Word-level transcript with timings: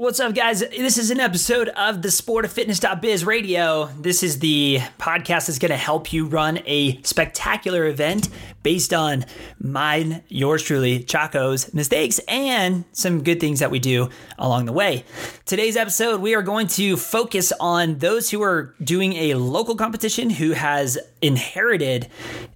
What's 0.00 0.18
up, 0.18 0.34
guys? 0.34 0.60
This 0.60 0.96
is 0.96 1.10
an 1.10 1.20
episode 1.20 1.68
of 1.68 2.00
the 2.00 2.08
sportoffitness.biz 2.08 3.22
radio. 3.22 3.90
This 4.00 4.22
is 4.22 4.38
the 4.38 4.78
podcast 4.98 5.48
that's 5.48 5.58
going 5.58 5.72
to 5.72 5.76
help 5.76 6.10
you 6.10 6.24
run 6.24 6.60
a 6.64 7.02
spectacular 7.02 7.84
event 7.84 8.30
based 8.62 8.94
on 8.94 9.26
mine, 9.58 10.22
yours 10.28 10.62
truly, 10.62 11.00
Chaco's 11.00 11.74
mistakes, 11.74 12.18
and 12.28 12.86
some 12.92 13.22
good 13.22 13.40
things 13.40 13.60
that 13.60 13.70
we 13.70 13.78
do 13.78 14.08
along 14.38 14.64
the 14.64 14.72
way. 14.72 15.04
Today's 15.44 15.76
episode, 15.76 16.22
we 16.22 16.34
are 16.34 16.40
going 16.40 16.66
to 16.68 16.96
focus 16.96 17.52
on 17.60 17.98
those 17.98 18.30
who 18.30 18.42
are 18.42 18.74
doing 18.82 19.12
a 19.12 19.34
local 19.34 19.76
competition 19.76 20.30
who 20.30 20.52
has 20.52 20.98
inherited 21.20 22.08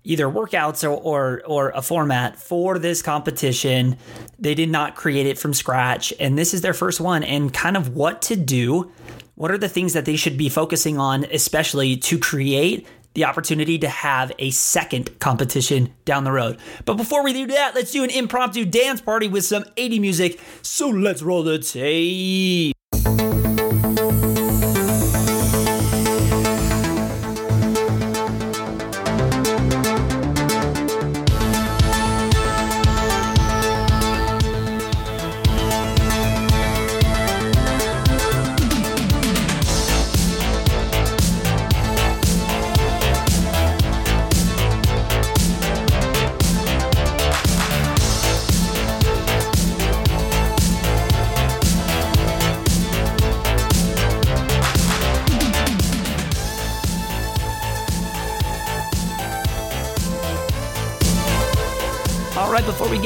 either 0.05 0.27
workouts 0.27 0.85
or, 0.85 0.95
or, 0.95 1.43
or 1.47 1.71
a 1.71 1.83
format 1.83 2.39
for 2.39 2.79
this 2.79 3.03
competition. 3.03 3.97
They 4.39 4.55
did 4.55 4.71
not 4.71 4.95
create 4.95 5.27
it 5.27 5.39
from 5.39 5.55
scratch, 5.55 6.13
and 6.21 6.39
this 6.39 6.55
is 6.55 6.61
their 6.61 6.75
first 6.75 7.01
one 7.01 7.25
and 7.25 7.53
kind 7.53 7.77
of 7.77 7.97
what 7.97 8.23
to 8.23 8.37
do. 8.37 8.93
What 9.35 9.51
are 9.51 9.59
the 9.59 9.69
things 9.69 9.95
that 9.95 10.05
they 10.05 10.17
should 10.17 10.37
be 10.37 10.49
focusing 10.49 10.99
on, 10.99 11.25
especially 11.25 11.97
to 11.97 12.19
create 12.19 12.87
the 13.15 13.25
opportunity 13.25 13.79
to 13.79 13.89
have 13.89 14.33
a 14.39 14.51
second 14.51 15.19
competition 15.21 15.95
down 16.05 16.25
the 16.25 16.33
road. 16.33 16.59
But 16.85 16.97
before 16.97 17.23
we 17.23 17.33
do 17.33 17.47
that, 17.47 17.75
let's 17.75 17.93
do 17.93 18.03
an 18.03 18.11
impromptu 18.11 18.65
dance 18.65 19.01
party 19.01 19.29
with 19.29 19.45
some 19.45 19.65
80 19.77 20.01
music. 20.01 20.41
So 20.63 20.89
let's 20.89 21.23
roll 21.23 21.45
the 21.45 21.59
tape. 21.59 22.74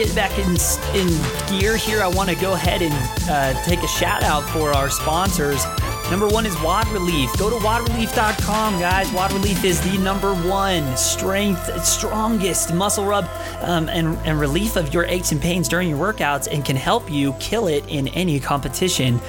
Get 0.08 0.14
back 0.14 0.38
in, 0.38 0.56
in 0.96 1.60
gear 1.60 1.76
here, 1.76 2.02
I 2.02 2.08
want 2.08 2.30
to 2.30 2.36
go 2.36 2.54
ahead 2.54 2.82
and 2.82 2.94
uh, 3.28 3.62
take 3.64 3.80
a 3.82 3.88
shout 3.88 4.22
out 4.22 4.42
for 4.50 4.70
our 4.72 4.90
sponsors. 4.90 5.64
Number 6.10 6.26
one 6.26 6.46
is 6.46 6.58
Wad 6.62 6.88
Relief. 6.88 7.30
Go 7.36 7.50
to 7.50 7.56
wadrelief.com, 7.56 8.80
guys. 8.80 9.12
Wad 9.12 9.32
Relief 9.32 9.64
is 9.64 9.80
the 9.80 9.98
number 9.98 10.34
one 10.34 10.96
strength, 10.96 11.84
strongest 11.84 12.72
muscle 12.72 13.04
rub 13.04 13.28
um, 13.60 13.88
and, 13.90 14.16
and 14.26 14.40
relief 14.40 14.76
of 14.76 14.94
your 14.94 15.04
aches 15.04 15.32
and 15.32 15.40
pains 15.40 15.68
during 15.68 15.90
your 15.90 15.98
workouts 15.98 16.48
and 16.50 16.64
can 16.64 16.76
help 16.76 17.10
you 17.10 17.34
kill 17.34 17.66
it 17.66 17.84
in 17.88 18.08
any 18.08 18.40
competition. 18.40 19.20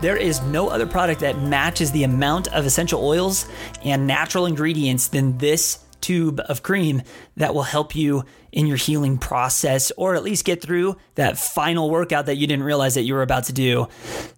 There 0.00 0.16
is 0.16 0.40
no 0.42 0.68
other 0.68 0.86
product 0.86 1.20
that 1.20 1.40
matches 1.40 1.92
the 1.92 2.04
amount 2.04 2.48
of 2.48 2.64
essential 2.64 3.04
oils 3.04 3.46
and 3.84 4.06
natural 4.06 4.46
ingredients 4.46 5.08
than 5.08 5.36
this 5.38 5.83
tube 6.04 6.40
of 6.48 6.62
cream 6.62 7.02
that 7.36 7.54
will 7.54 7.62
help 7.62 7.96
you 7.96 8.24
in 8.52 8.66
your 8.66 8.76
healing 8.76 9.16
process 9.16 9.90
or 9.96 10.14
at 10.14 10.22
least 10.22 10.44
get 10.44 10.60
through 10.60 10.96
that 11.14 11.38
final 11.38 11.90
workout 11.90 12.26
that 12.26 12.36
you 12.36 12.46
didn't 12.46 12.64
realize 12.64 12.94
that 12.94 13.02
you 13.02 13.14
were 13.14 13.22
about 13.22 13.44
to 13.44 13.52
do. 13.52 13.88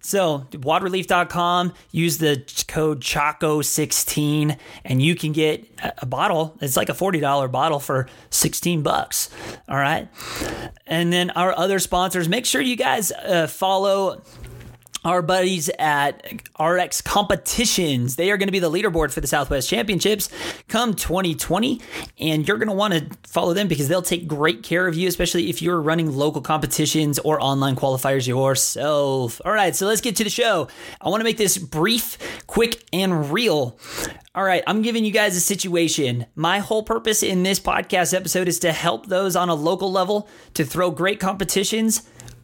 So, 0.01 0.45
wadrelief.com, 0.51 1.73
use 1.91 2.17
the 2.17 2.43
code 2.67 3.01
CHACO16 3.01 4.57
and 4.85 5.01
you 5.01 5.13
can 5.13 5.33
get 5.33 5.65
a 5.97 6.05
bottle. 6.05 6.57
It's 6.61 6.77
like 6.77 6.89
a 6.89 6.93
$40 6.93 7.51
bottle 7.51 7.79
for 7.79 8.07
16 8.29 8.81
bucks. 8.81 9.29
All 9.67 9.77
right. 9.77 10.07
And 10.87 11.11
then 11.11 11.29
our 11.31 11.55
other 11.57 11.79
sponsors, 11.79 12.29
make 12.29 12.45
sure 12.45 12.61
you 12.61 12.77
guys 12.77 13.11
uh, 13.11 13.47
follow 13.47 14.23
our 15.07 15.21
buddies 15.21 15.69
at 15.79 16.21
RX 16.59 16.99
Competitions. 16.99 18.17
They 18.17 18.29
are 18.29 18.35
going 18.35 18.49
to 18.49 18.51
be 18.51 18.59
the 18.59 18.69
leaderboard 18.69 19.13
for 19.13 19.21
the 19.21 19.27
Southwest 19.27 19.69
Championships 19.69 20.29
come 20.67 20.93
2020. 20.93 21.79
And 22.19 22.45
you're 22.45 22.57
going 22.57 22.67
to 22.67 22.73
want 22.73 22.93
to 22.93 23.07
follow 23.25 23.53
them 23.53 23.69
because 23.69 23.87
they'll 23.87 24.01
take 24.01 24.27
great 24.27 24.63
care 24.63 24.85
of 24.85 24.95
you, 24.95 25.07
especially 25.07 25.49
if 25.49 25.61
you're 25.61 25.81
running 25.81 26.11
local 26.13 26.41
competitions 26.41 27.19
or 27.19 27.41
online 27.41 27.77
qualifiers 27.77 28.27
yourself. 28.27 29.39
All 29.45 29.53
right, 29.53 29.73
so 29.73 29.87
let's 29.87 30.01
get 30.01 30.17
to 30.17 30.25
the 30.25 30.29
show. 30.29 30.67
I 30.99 31.07
want 31.07 31.21
to 31.21 31.23
make 31.23 31.37
this 31.37 31.57
brief, 31.57 32.17
quick, 32.45 32.83
and 32.91 33.31
real. 33.31 33.79
All 34.35 34.43
right, 34.43 34.61
I'm 34.67 34.81
giving 34.81 35.05
you 35.05 35.11
guys 35.11 35.37
a 35.37 35.39
situation. 35.41 36.25
My 36.35 36.59
whole 36.59 36.83
purpose 36.83 37.23
in 37.23 37.43
this 37.43 37.61
podcast 37.61 38.13
episode 38.13 38.49
is 38.49 38.59
to 38.59 38.73
help 38.73 39.05
those 39.05 39.37
on 39.37 39.47
a 39.47 39.55
local 39.55 39.89
level 39.89 40.27
to 40.55 40.65
throw 40.65 40.91
great 40.91 41.21
competitions 41.21 42.01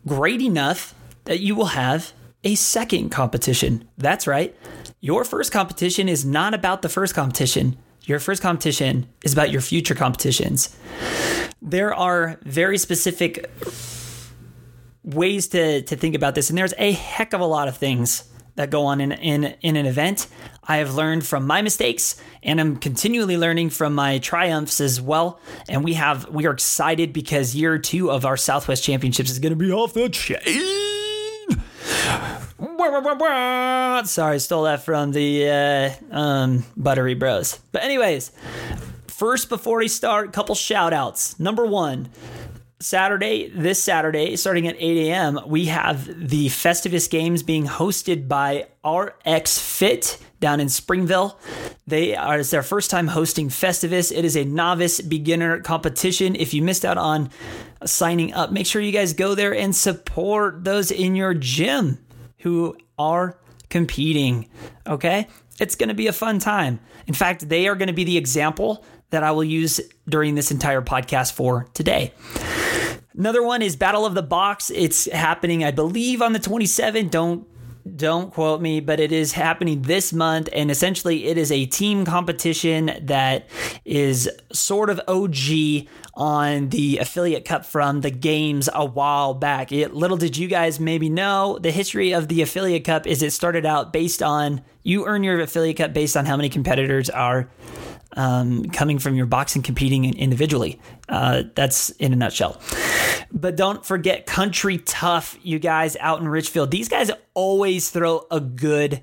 great 0.08 0.42
enough 0.42 0.96
that 1.26 1.42
you 1.42 1.56
will 1.56 1.66
have 1.66 2.14
a 2.44 2.56
second 2.56 3.10
competition. 3.10 3.88
That's 3.98 4.28
right. 4.28 4.56
Your 5.00 5.24
first 5.24 5.52
competition 5.52 6.10
is 6.10 6.26
not 6.26 6.54
about 6.54 6.82
the 6.82 6.90
first 6.90 7.14
competition. 7.16 7.78
Your 8.06 8.20
first 8.20 8.42
competition 8.42 9.08
is 9.24 9.34
about 9.34 9.52
your 9.52 9.62
future 9.62 9.96
competitions. 9.96 10.76
There 11.62 11.94
are 11.94 12.40
very 12.44 12.78
specific 12.78 13.50
ways 15.04 15.48
to, 15.50 15.82
to 15.84 15.96
think 15.96 16.16
about 16.16 16.36
this, 16.36 16.50
and 16.50 16.58
there's 16.58 16.74
a 16.78 16.92
heck 16.92 17.34
of 17.34 17.42
a 17.42 17.46
lot 17.46 17.68
of 17.68 17.78
things 17.78 18.26
that 18.56 18.70
go 18.70 18.86
on 18.86 19.02
in, 19.02 19.12
in, 19.14 19.56
in 19.62 19.76
an 19.76 19.86
event. 19.86 20.28
I 20.64 20.78
have 20.78 20.94
learned 20.94 21.26
from 21.26 21.48
my 21.48 21.62
mistakes 21.62 22.22
and 22.44 22.62
I'm 22.62 22.78
continually 22.78 23.38
learning 23.38 23.72
from 23.72 23.96
my 23.96 24.20
triumphs 24.20 24.80
as 24.80 25.02
well. 25.02 25.40
And 25.68 25.84
we 25.84 25.94
have 25.96 26.30
we 26.30 26.46
are 26.46 26.52
excited 26.52 27.14
because 27.14 27.56
year 27.56 27.80
two 27.80 28.12
of 28.12 28.26
our 28.26 28.38
Southwest 28.38 28.84
Championships 28.84 29.32
is 29.32 29.40
gonna 29.40 29.56
be 29.56 29.72
off 29.72 29.94
the 29.94 30.10
chain. 30.10 30.83
Sorry, 34.06 34.40
stole 34.40 34.64
that 34.64 34.84
from 34.84 35.12
the 35.12 35.50
uh, 35.50 36.16
um, 36.16 36.66
Buttery 36.76 37.14
Bros. 37.14 37.60
But 37.72 37.84
anyways, 37.84 38.32
first 39.08 39.50
before 39.50 39.78
we 39.78 39.88
start, 39.88 40.34
couple 40.34 40.56
shout 40.56 40.94
outs. 40.94 41.40
Number 41.40 41.66
one, 41.66 42.10
Saturday, 42.80 43.50
this 43.50 43.82
Saturday, 43.82 44.36
starting 44.36 44.68
at 44.68 44.76
8 44.78 45.10
a.m., 45.10 45.40
we 45.48 45.66
have 45.66 46.06
the 46.06 46.48
Festivus 46.48 47.10
Games 47.10 47.42
being 47.42 47.66
hosted 47.66 48.28
by 48.28 48.68
RX 48.86 49.58
Fit 49.58 50.18
down 50.44 50.60
in 50.60 50.68
Springville. 50.68 51.40
They 51.88 52.18
are 52.18 52.38
it's 52.38 52.52
their 52.52 52.64
first 52.64 52.92
time 52.92 53.08
hosting 53.08 53.48
Festivus. 53.48 54.12
It 54.12 54.26
is 54.26 54.36
a 54.36 54.44
novice 54.44 55.00
beginner 55.00 55.62
competition. 55.62 56.36
If 56.36 56.54
you 56.54 56.62
missed 56.62 56.84
out 56.84 56.98
on 56.98 57.30
signing 57.86 58.34
up, 58.34 58.52
make 58.52 58.66
sure 58.66 58.82
you 58.82 58.92
guys 58.92 59.14
go 59.14 59.36
there 59.36 59.56
and 59.56 59.74
support 59.74 60.66
those 60.66 60.92
in 60.92 61.16
your 61.16 61.34
gym 61.34 61.98
who 62.40 62.76
are 63.00 63.38
competing. 63.70 64.50
Okay? 64.86 65.30
It's 65.62 65.76
going 65.76 65.88
to 65.88 65.96
be 65.96 66.08
a 66.08 66.14
fun 66.14 66.40
time. 66.40 66.82
In 67.08 67.14
fact, 67.14 67.48
they 67.48 67.70
are 67.70 67.76
going 67.76 67.88
to 67.88 67.94
be 67.94 68.04
the 68.04 68.18
example 68.18 68.84
that 69.12 69.24
I 69.24 69.32
will 69.32 69.46
use 69.46 69.80
during 70.10 70.36
this 70.36 70.52
entire 70.52 70.82
podcast 70.82 71.32
for 71.32 71.70
today. 71.74 72.14
Another 73.18 73.44
one 73.44 73.62
is 73.62 73.78
Battle 73.78 74.06
of 74.06 74.14
the 74.14 74.24
Box. 74.24 74.72
It's 74.72 75.10
happening, 75.10 75.64
I 75.64 75.72
believe, 75.72 76.22
on 76.22 76.34
the 76.34 76.40
27th. 76.40 77.12
Don't 77.12 77.48
don't 77.96 78.32
quote 78.32 78.62
me, 78.62 78.80
but 78.80 79.00
it 79.00 79.12
is 79.12 79.34
happening 79.34 79.82
this 79.82 80.14
month. 80.14 80.48
And 80.54 80.72
essentially, 80.72 81.26
it 81.26 81.38
is 81.38 81.52
a 81.52 81.66
team 81.66 82.06
competition 82.06 82.92
that 83.02 83.50
is 83.84 84.30
sort 84.52 84.90
of 84.90 85.02
OG 85.08 85.88
on 86.14 86.70
the 86.70 87.00
affiliate 87.00 87.44
cup 87.44 87.66
from 87.66 88.02
the 88.02 88.12
games 88.12 88.70
a 88.74 88.86
while 88.86 89.34
back. 89.34 89.72
It, 89.72 89.94
little 89.94 90.18
did 90.18 90.38
you 90.38 90.48
guys 90.48 90.80
maybe 90.80 91.10
know 91.10 91.60
the 91.60 91.72
history 91.72 92.14
of 92.14 92.28
the 92.28 92.42
affiliate 92.42 92.86
cup 92.86 93.08
is 93.08 93.22
it 93.22 93.34
started 93.34 93.66
out 93.66 93.92
based 93.92 94.22
on 94.22 94.62
you 94.84 95.06
earn 95.06 95.24
your 95.24 95.40
affiliate 95.42 95.78
cup 95.78 95.94
based 95.94 96.16
on 96.16 96.26
how 96.26 96.38
many 96.38 96.50
competitors 96.50 97.10
are 97.10 97.50
um, 98.16 98.66
coming 98.66 99.00
from 99.00 99.16
your 99.16 99.26
boxing 99.26 99.62
competing 99.62 100.06
individually. 100.18 100.80
Uh, 101.10 101.44
that's 101.56 101.90
in 101.92 102.14
a 102.14 102.16
nutshell. 102.16 102.60
But 103.32 103.56
don't 103.56 103.86
forget 103.86 104.26
Country 104.26 104.78
Tough, 104.78 105.38
you 105.42 105.60
guys 105.60 105.98
out 106.00 106.20
in 106.20 106.28
Richfield. 106.28 106.72
These 106.72 106.90
guys 106.90 107.12
always 107.34 107.90
throw 107.90 108.26
a 108.30 108.40
good 108.40 109.02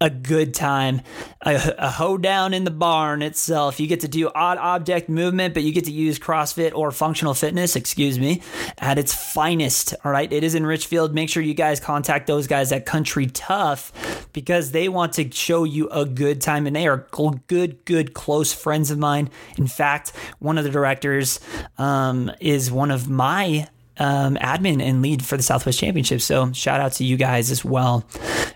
a 0.00 0.10
good 0.10 0.54
time. 0.54 1.00
A, 1.42 1.74
a 1.78 1.90
hoedown 1.90 2.54
in 2.54 2.64
the 2.64 2.70
barn 2.70 3.22
itself. 3.22 3.80
You 3.80 3.86
get 3.86 4.00
to 4.00 4.08
do 4.08 4.30
odd 4.34 4.58
object 4.58 5.08
movement, 5.08 5.54
but 5.54 5.62
you 5.62 5.72
get 5.72 5.84
to 5.84 5.92
use 5.92 6.18
CrossFit 6.18 6.74
or 6.74 6.90
functional 6.90 7.34
fitness, 7.34 7.76
excuse 7.76 8.18
me, 8.18 8.42
at 8.78 8.98
its 8.98 9.14
finest. 9.14 9.94
All 10.04 10.12
right. 10.12 10.32
It 10.32 10.44
is 10.44 10.54
in 10.54 10.66
Richfield. 10.66 11.14
Make 11.14 11.28
sure 11.28 11.42
you 11.42 11.54
guys 11.54 11.80
contact 11.80 12.26
those 12.26 12.46
guys 12.46 12.72
at 12.72 12.86
Country 12.86 13.26
Tough 13.26 14.28
because 14.32 14.72
they 14.72 14.88
want 14.88 15.14
to 15.14 15.30
show 15.30 15.64
you 15.64 15.88
a 15.90 16.04
good 16.04 16.40
time 16.40 16.66
and 16.66 16.74
they 16.74 16.86
are 16.86 17.06
good, 17.46 17.84
good, 17.84 18.14
close 18.14 18.52
friends 18.52 18.90
of 18.90 18.98
mine. 18.98 19.30
In 19.56 19.66
fact, 19.66 20.12
one 20.38 20.58
of 20.58 20.64
the 20.64 20.70
directors 20.70 21.40
um, 21.78 22.30
is 22.40 22.70
one 22.70 22.90
of 22.90 23.08
my 23.08 23.68
um, 23.98 24.36
admin 24.36 24.82
and 24.82 25.02
lead 25.02 25.24
for 25.24 25.36
the 25.36 25.42
Southwest 25.42 25.78
Championship. 25.78 26.20
So 26.20 26.52
shout 26.52 26.80
out 26.80 26.92
to 26.92 27.04
you 27.04 27.16
guys 27.16 27.50
as 27.50 27.64
well. 27.64 28.04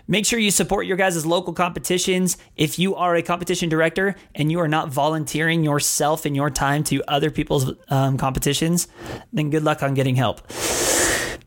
Make 0.07 0.25
sure 0.25 0.39
you 0.39 0.51
support 0.51 0.85
your 0.85 0.97
guys' 0.97 1.25
local 1.25 1.53
competitions. 1.53 2.37
If 2.55 2.77
you 2.77 2.95
are 2.95 3.15
a 3.15 3.21
competition 3.21 3.69
director 3.69 4.15
and 4.35 4.51
you 4.51 4.59
are 4.59 4.67
not 4.67 4.89
volunteering 4.89 5.63
yourself 5.63 6.25
and 6.25 6.35
your 6.35 6.49
time 6.49 6.83
to 6.85 7.03
other 7.07 7.31
people's 7.31 7.71
um, 7.89 8.17
competitions, 8.17 8.87
then 9.31 9.49
good 9.49 9.63
luck 9.63 9.83
on 9.83 9.93
getting 9.93 10.15
help. 10.15 10.41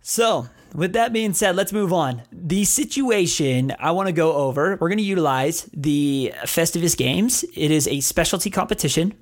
So, 0.01 0.49
with 0.77 0.93
that 0.93 1.11
being 1.11 1.33
said, 1.33 1.57
let's 1.57 1.73
move 1.73 1.91
on. 1.91 2.23
The 2.31 2.65
situation 2.65 3.75
I 3.81 3.93
want 3.93 4.09
to 4.09 4.13
go 4.13 4.35
over, 4.35 4.77
we're 4.79 4.91
going 4.91 4.99
to 4.99 5.05
utilize 5.05 5.63
the 5.73 6.35
Festivus 6.43 6.95
Games. 6.95 7.45
It 7.55 7.71
is 7.71 7.89
a 7.89 8.01
specialty 8.01 8.51
competition 8.51 9.15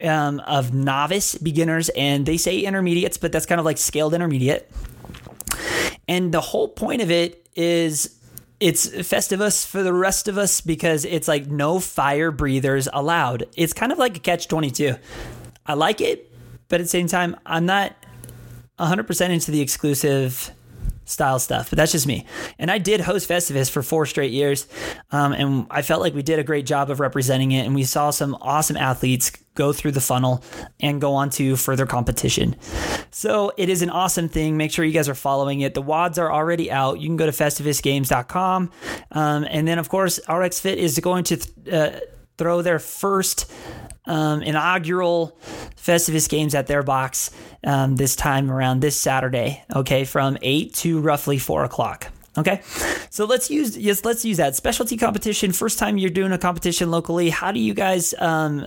um, 0.00 0.38
of 0.40 0.72
novice, 0.72 1.36
beginners, 1.36 1.88
and 1.90 2.24
they 2.24 2.36
say 2.36 2.60
intermediates, 2.60 3.18
but 3.18 3.32
that's 3.32 3.44
kind 3.44 3.58
of 3.58 3.64
like 3.64 3.76
scaled 3.76 4.14
intermediate. 4.14 4.70
And 6.06 6.32
the 6.32 6.40
whole 6.40 6.68
point 6.68 7.02
of 7.02 7.10
it 7.10 7.48
is 7.56 8.16
it's 8.60 8.86
Festivus 8.88 9.66
for 9.66 9.82
the 9.82 9.92
rest 9.92 10.28
of 10.28 10.38
us 10.38 10.60
because 10.60 11.04
it's 11.04 11.26
like 11.26 11.48
no 11.48 11.80
fire 11.80 12.30
breathers 12.30 12.88
allowed. 12.92 13.46
It's 13.56 13.72
kind 13.72 13.90
of 13.90 13.98
like 13.98 14.16
a 14.16 14.20
catch 14.20 14.46
22. 14.46 14.94
I 15.66 15.74
like 15.74 16.00
it, 16.00 16.32
but 16.68 16.80
at 16.80 16.84
the 16.84 16.88
same 16.88 17.08
time, 17.08 17.34
I'm 17.44 17.66
not 17.66 17.96
100% 18.78 19.30
into 19.30 19.50
the 19.50 19.60
exclusive 19.60 20.52
style 21.08 21.38
stuff, 21.38 21.70
but 21.70 21.76
that's 21.76 21.92
just 21.92 22.06
me. 22.06 22.26
And 22.58 22.70
I 22.70 22.78
did 22.78 23.00
host 23.00 23.28
Festivus 23.28 23.70
for 23.70 23.82
four 23.82 24.06
straight 24.06 24.32
years, 24.32 24.66
um, 25.10 25.32
and 25.32 25.66
I 25.70 25.82
felt 25.82 26.00
like 26.00 26.14
we 26.14 26.22
did 26.22 26.38
a 26.38 26.44
great 26.44 26.66
job 26.66 26.90
of 26.90 27.00
representing 27.00 27.52
it. 27.52 27.66
And 27.66 27.74
we 27.74 27.84
saw 27.84 28.10
some 28.10 28.36
awesome 28.40 28.76
athletes 28.76 29.32
go 29.54 29.72
through 29.72 29.90
the 29.90 30.00
funnel 30.00 30.42
and 30.80 31.00
go 31.00 31.14
on 31.14 31.30
to 31.30 31.56
further 31.56 31.84
competition. 31.84 32.54
So 33.10 33.52
it 33.56 33.68
is 33.68 33.82
an 33.82 33.90
awesome 33.90 34.28
thing. 34.28 34.56
Make 34.56 34.70
sure 34.70 34.84
you 34.84 34.92
guys 34.92 35.08
are 35.08 35.16
following 35.16 35.60
it. 35.60 35.74
The 35.74 35.82
wads 35.82 36.16
are 36.18 36.32
already 36.32 36.70
out. 36.70 37.00
You 37.00 37.08
can 37.08 37.16
go 37.16 37.26
to 37.26 37.32
festivusgames.com. 37.32 38.70
Um, 39.10 39.46
and 39.50 39.66
then, 39.66 39.78
of 39.78 39.88
course, 39.88 40.20
RX 40.28 40.60
Fit 40.60 40.78
is 40.78 40.98
going 41.00 41.24
to 41.24 41.36
th- 41.38 41.74
uh, 41.74 42.00
throw 42.36 42.62
their 42.62 42.78
first 42.78 43.50
um, 44.08 44.42
inaugural 44.42 45.38
Festivus 45.76 46.28
games 46.28 46.54
at 46.54 46.66
their 46.66 46.82
box 46.82 47.30
um, 47.64 47.96
this 47.96 48.16
time 48.16 48.50
around 48.50 48.80
this 48.80 49.00
Saturday. 49.00 49.62
Okay, 49.74 50.04
from 50.04 50.36
eight 50.42 50.74
to 50.74 51.00
roughly 51.00 51.38
four 51.38 51.64
o'clock. 51.64 52.08
Okay, 52.36 52.60
so 53.10 53.24
let's 53.24 53.50
use 53.50 53.76
yes, 53.76 54.04
let's 54.04 54.24
use 54.24 54.36
that 54.36 54.54
specialty 54.54 54.96
competition. 54.96 55.50
First 55.50 55.78
time 55.78 55.98
you're 55.98 56.10
doing 56.10 56.30
a 56.30 56.38
competition 56.38 56.90
locally, 56.90 57.30
how 57.30 57.50
do 57.50 57.58
you 57.58 57.74
guys 57.74 58.14
um, 58.18 58.66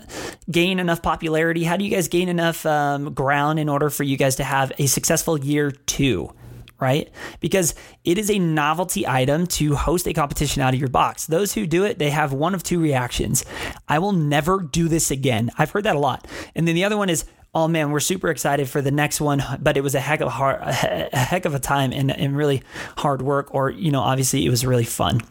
gain 0.50 0.78
enough 0.80 1.02
popularity? 1.02 1.64
How 1.64 1.78
do 1.78 1.86
you 1.86 1.92
guys 1.92 2.10
gain 2.10 2.28
enough 2.28 2.66
um, 2.66 3.14
ground 3.14 3.60
in 3.60 3.70
order 3.70 3.90
for 3.90 4.04
you 4.04 4.18
guys 4.18 4.36
to 4.38 4.44
have 4.44 4.74
a 4.78 4.88
successful 4.88 5.40
year 5.40 5.72
two? 5.72 6.34
Right? 6.82 7.10
Because 7.40 7.76
it 8.04 8.18
is 8.18 8.30
a 8.30 8.40
novelty 8.40 9.08
item 9.08 9.48
to 9.48 9.76
host 9.76 10.08
a 10.08 10.14
competition 10.14 10.62
out 10.62 10.74
of 10.74 10.80
your 10.80 10.90
box. 10.90 11.28
Those 11.28 11.54
who 11.54 11.66
do 11.68 11.86
it, 11.86 12.00
they 12.00 12.10
have 12.10 12.34
one 12.34 12.56
of 12.56 12.64
two 12.64 12.82
reactions. 12.82 13.46
I 13.88 14.00
will 14.00 14.12
never 14.12 14.62
do 14.62 14.88
this 14.88 15.12
again. 15.12 15.52
I've 15.58 15.72
heard 15.72 15.84
that 15.84 15.96
a 15.96 16.00
lot. 16.00 16.28
And 16.56 16.68
then 16.68 16.76
the 16.76 16.84
other 16.84 16.98
one 16.98 17.10
is, 17.10 17.26
oh 17.54 17.68
man, 17.68 17.92
we're 17.92 18.00
super 18.00 18.30
excited 18.30 18.68
for 18.68 18.82
the 18.82 18.92
next 18.92 19.22
one, 19.22 19.44
but 19.60 19.78
it 19.78 19.82
was 19.82 19.94
a 19.94 20.00
heck 20.00 20.22
of 20.22 20.28
a, 20.28 20.32
hard, 20.32 20.62
a 20.64 21.18
heck 21.18 21.46
of 21.46 21.54
a 21.54 21.60
time 21.60 21.94
and, 21.94 22.12
and 22.12 22.36
really 22.36 22.64
hard 22.98 23.22
work, 23.22 23.54
or, 23.54 23.70
you 23.70 23.92
know, 23.92 24.02
obviously 24.02 24.46
it 24.46 24.50
was 24.50 24.66
really 24.66 24.86
fun. 24.86 25.22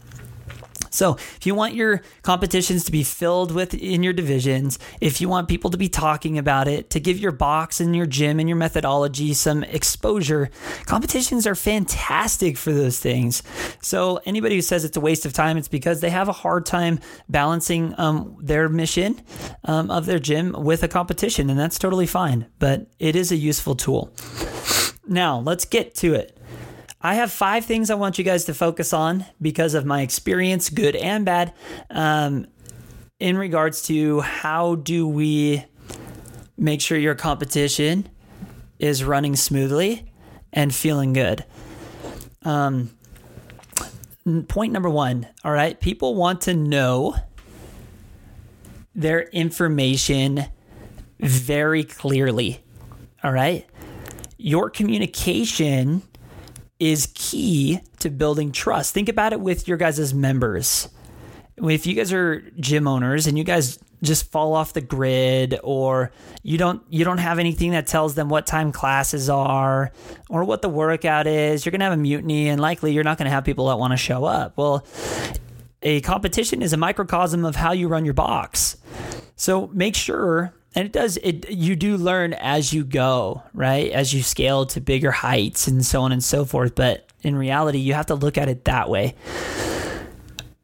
So, 0.91 1.15
if 1.15 1.47
you 1.47 1.55
want 1.55 1.75
your 1.75 2.03
competitions 2.23 2.85
to 2.85 2.93
be 2.93 3.03
filled 3.03 3.53
with 3.53 3.75
in 3.75 4.03
your 4.03 4.13
divisions, 4.13 4.79
if 5.01 5.21
you 5.21 5.29
want 5.29 5.49
people 5.49 5.71
to 5.71 5.77
be 5.77 5.89
talking 5.89 6.37
about 6.37 6.69
it, 6.69 6.91
to 6.91 7.01
give 7.01 7.19
your 7.19 7.33
box 7.33 7.81
and 7.81 7.95
your 7.95 8.07
gym 8.07 8.41
and 8.41 8.49
your 8.49 8.57
methodology 8.57 9.33
some 9.33 9.63
exposure, 9.65 10.51
competitions 10.87 11.47
are 11.47 11.55
fantastic 11.55 12.57
for 12.57 12.73
those 12.73 12.99
things. 12.99 13.43
So, 13.81 14.21
anybody 14.27 14.57
who 14.57 14.63
says 14.63 14.85
it's 14.85 14.97
a 14.97 15.01
waste 15.01 15.25
of 15.25 15.33
time, 15.33 15.57
it's 15.57 15.69
because 15.69 16.01
they 16.01 16.11
have 16.11 16.29
a 16.29 16.33
hard 16.33 16.67
time 16.67 17.01
balancing 17.29 17.95
um, 17.99 18.37
their 18.41 18.69
mission 18.69 19.21
um, 19.65 19.91
of 19.91 20.07
their 20.07 20.19
gym 20.19 20.55
with 20.59 20.83
a 20.83 20.89
competition, 20.89 21.49
and 21.51 21.59
that's 21.59 21.79
totally 21.79 22.07
fine. 22.07 22.47
But 22.59 22.89
it 22.99 23.17
is 23.17 23.31
a 23.31 23.37
useful 23.37 23.77
tool. 23.77 24.13
Now, 25.07 25.41
let's 25.41 25.65
get 25.65 25.95
to 25.97 26.15
it. 26.15 26.37
I 27.03 27.15
have 27.15 27.33
five 27.33 27.65
things 27.65 27.91
I 27.91 27.95
want 27.95 28.19
you 28.19 28.25
guys 28.25 28.45
to 28.45 28.55
focus 28.55 28.93
on 28.93 29.25
because 29.41 29.75
of 29.75 29.87
my 29.87 30.03
experience, 30.03 30.69
good 30.69 30.95
and 30.95 31.25
bad, 31.25 31.55
um, 31.89 32.47
in 33.19 33.39
regards 33.39 33.83
to 33.83 34.21
how 34.21 34.75
do 34.75 35.09
we 35.09 35.65
make 36.59 36.83
sure 36.83 36.99
your 36.99 37.15
competition 37.15 38.09
is 38.79 39.03
running 39.03 39.35
smoothly 39.35 40.13
and 40.53 40.75
feeling 40.75 41.15
good. 41.15 41.45
Um, 42.43 42.91
point 44.49 44.73
number 44.73 44.91
one, 44.91 45.27
all 45.43 45.53
right, 45.53 45.81
people 45.81 46.15
want 46.15 46.43
to 46.43 46.55
know 46.55 47.17
their 48.95 49.23
information 49.23 50.45
very 51.19 51.85
clearly. 51.85 52.63
All 53.23 53.33
right. 53.33 53.67
Your 54.37 54.71
communication 54.71 56.03
is 56.81 57.09
key 57.15 57.81
to 58.01 58.11
building 58.11 58.51
trust. 58.51 58.95
Think 58.95 59.09
about 59.09 59.33
it 59.33 59.41
with 59.41 59.69
your 59.69 59.77
guys' 59.77 59.99
as 59.99 60.13
members. 60.13 60.89
If 61.57 61.87
you 61.87 61.95
guys 61.95 62.13
are 62.13 62.41
gym 62.59 62.89
owners 62.89 63.27
and 63.27 63.37
you 63.37 63.45
guys 63.45 63.79
just 64.03 64.31
fall 64.33 64.55
off 64.55 64.73
the 64.73 64.81
grid 64.81 65.61
or 65.63 66.11
you 66.43 66.57
don't 66.57 66.83
you 66.89 67.05
don't 67.05 67.19
have 67.19 67.39
anything 67.39 67.73
that 67.73 67.87
tells 67.87 68.15
them 68.15 68.31
what 68.31 68.47
time 68.47 68.73
classes 68.73 69.29
are 69.29 69.93
or 70.31 70.45
what 70.45 70.63
the 70.63 70.71
workout 70.71 71.27
is, 71.27 71.65
you're 71.65 71.71
going 71.71 71.81
to 71.81 71.85
have 71.85 71.93
a 71.93 71.99
mutiny 71.99 72.49
and 72.49 72.61
likely 72.61 72.93
you're 72.95 73.05
not 73.05 73.19
going 73.19 73.27
to 73.27 73.31
have 73.31 73.45
people 73.45 73.69
that 73.69 73.79
want 73.79 73.93
to 73.93 73.99
show 73.99 74.25
up. 74.25 74.57
Well, 74.57 74.87
a 75.83 76.01
competition 76.01 76.63
is 76.63 76.73
a 76.73 76.79
microcosm 76.79 77.45
of 77.45 77.57
how 77.57 77.73
you 77.73 77.89
run 77.89 78.07
your 78.07 78.15
box. 78.15 78.79
So 79.37 79.69
make 79.69 79.95
sure 79.95 80.55
and 80.75 80.87
it 80.87 80.93
does 80.93 81.17
it 81.19 81.51
you 81.51 81.77
do 81.77 81.97
learn 81.97 82.33
as 82.35 82.73
you 82.73 82.85
go 82.85 83.43
right? 83.55 83.91
As 83.93 84.15
you 84.15 84.23
scale 84.23 84.67
to 84.67 84.81
bigger 84.81 85.11
heights 85.11 85.67
and 85.67 85.85
so 85.85 86.03
on 86.03 86.13
and 86.13 86.23
so 86.23 86.45
forth. 86.45 86.75
But 86.75 87.07
in 87.23 87.37
reality 87.37 87.79
you 87.79 87.95
have 87.95 88.07
to 88.07 88.15
look 88.15 88.39
at 88.39 88.49
it 88.49 88.65
that 88.65 88.89
way. 88.89 89.15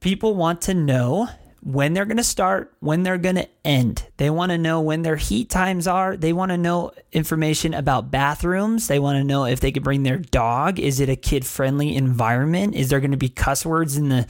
People 0.01 0.35
want 0.35 0.63
to 0.63 0.75
know 0.75 1.29
when 1.63 1.95
they're 1.95 2.05
going 2.05 2.17
to 2.17 2.23
start, 2.25 2.73
when 2.79 3.03
they're 3.03 3.19
going 3.19 3.35
to 3.35 3.49
end. 3.67 4.07
They 4.17 4.31
want 4.31 4.51
to 4.51 4.59
know 4.59 4.81
when 4.81 5.03
their 5.03 5.17
heat 5.17 5.51
times 5.51 5.87
are. 5.87 6.17
They 6.17 6.33
want 6.33 6.51
to 6.51 6.59
know 6.59 6.93
information 7.13 7.75
about 7.75 8.11
bathrooms. 8.11 8.89
They 8.89 8.99
want 8.99 9.19
to 9.19 9.25
know 9.25 9.45
if 9.45 9.61
they 9.61 9.73
could 9.73 9.83
bring 9.83 10.03
their 10.03 10.19
dog. 10.19 10.79
Is 10.79 11.01
it 11.01 11.09
a 11.09 11.17
kid-friendly 11.17 11.95
environment? 11.95 12.75
Is 12.75 12.89
there 12.89 13.01
going 13.01 13.11
to 13.11 13.17
be 13.17 13.29
cuss 13.29 13.67
words 13.67 13.97
in 13.97 14.09
the 14.09 14.27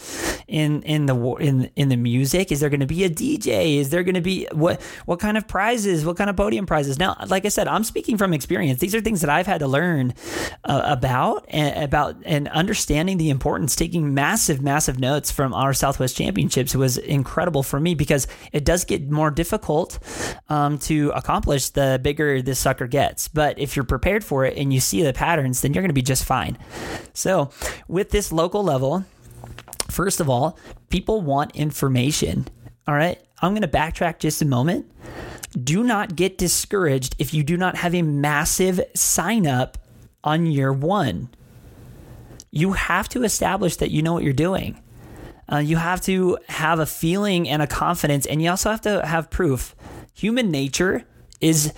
in 0.48 0.82
in 0.82 1.06
the 1.06 1.16
in 1.36 1.70
in 1.76 1.88
the 1.88 1.96
music? 1.96 2.50
Is 2.50 2.60
there 2.60 2.70
going 2.70 2.80
to 2.80 2.86
be 2.86 3.04
a 3.04 3.10
DJ? 3.10 3.76
Is 3.76 3.90
there 3.90 4.02
going 4.02 4.14
to 4.14 4.20
be 4.20 4.48
what 4.52 4.82
what 5.04 5.20
kind 5.20 5.36
of 5.36 5.46
prizes? 5.46 6.04
What 6.04 6.16
kind 6.16 6.28
of 6.28 6.36
podium 6.36 6.66
prizes? 6.66 6.98
Now, 6.98 7.16
like 7.28 7.44
I 7.44 7.48
said, 7.48 7.68
I'm 7.68 7.84
speaking 7.84 8.18
from 8.18 8.32
experience. 8.32 8.80
These 8.80 8.94
are 8.94 9.00
things 9.00 9.20
that 9.20 9.30
I've 9.30 9.46
had 9.46 9.60
to 9.60 9.68
learn 9.68 10.14
uh, 10.64 10.82
about 10.84 11.44
and 11.48 11.84
about 11.84 12.16
and 12.24 12.48
understanding 12.48 13.18
the 13.18 13.30
importance. 13.30 13.76
Taking 13.76 14.14
massive 14.14 14.60
massive 14.62 14.98
notes 14.98 15.30
from 15.30 15.54
our 15.54 15.72
Southwest 15.72 16.16
Championships 16.16 16.74
was 16.74 16.98
incredible 16.98 17.36
incredible 17.36 17.62
for 17.62 17.78
me 17.78 17.94
because 17.94 18.26
it 18.52 18.64
does 18.64 18.84
get 18.84 19.10
more 19.10 19.25
difficult 19.30 19.98
um, 20.48 20.78
to 20.80 21.10
accomplish 21.14 21.70
the 21.70 22.00
bigger 22.02 22.42
this 22.42 22.58
sucker 22.58 22.86
gets. 22.86 23.28
But 23.28 23.58
if 23.58 23.76
you're 23.76 23.84
prepared 23.84 24.24
for 24.24 24.44
it 24.44 24.56
and 24.56 24.72
you 24.72 24.80
see 24.80 25.02
the 25.02 25.12
patterns, 25.12 25.60
then 25.60 25.74
you're 25.74 25.82
going 25.82 25.90
to 25.90 25.94
be 25.94 26.02
just 26.02 26.24
fine. 26.24 26.58
So, 27.12 27.50
with 27.88 28.10
this 28.10 28.32
local 28.32 28.62
level, 28.62 29.04
first 29.90 30.20
of 30.20 30.28
all, 30.28 30.58
people 30.88 31.20
want 31.20 31.56
information. 31.56 32.46
All 32.86 32.94
right. 32.94 33.20
I'm 33.42 33.52
going 33.52 33.62
to 33.62 33.68
backtrack 33.68 34.18
just 34.18 34.40
a 34.40 34.46
moment. 34.46 34.90
Do 35.62 35.82
not 35.82 36.16
get 36.16 36.38
discouraged 36.38 37.16
if 37.18 37.34
you 37.34 37.42
do 37.42 37.56
not 37.56 37.76
have 37.76 37.94
a 37.94 38.02
massive 38.02 38.80
sign 38.94 39.46
up 39.46 39.78
on 40.24 40.46
year 40.46 40.72
one. 40.72 41.28
You 42.50 42.72
have 42.72 43.08
to 43.10 43.22
establish 43.22 43.76
that 43.76 43.90
you 43.90 44.02
know 44.02 44.12
what 44.12 44.24
you're 44.24 44.32
doing. 44.32 44.80
Uh, 45.50 45.58
you 45.58 45.76
have 45.76 46.00
to 46.02 46.38
have 46.48 46.78
a 46.78 46.86
feeling 46.86 47.48
and 47.48 47.62
a 47.62 47.66
confidence, 47.66 48.26
and 48.26 48.42
you 48.42 48.50
also 48.50 48.70
have 48.70 48.80
to 48.82 49.04
have 49.06 49.30
proof. 49.30 49.74
Human 50.14 50.50
nature 50.50 51.04
is 51.40 51.72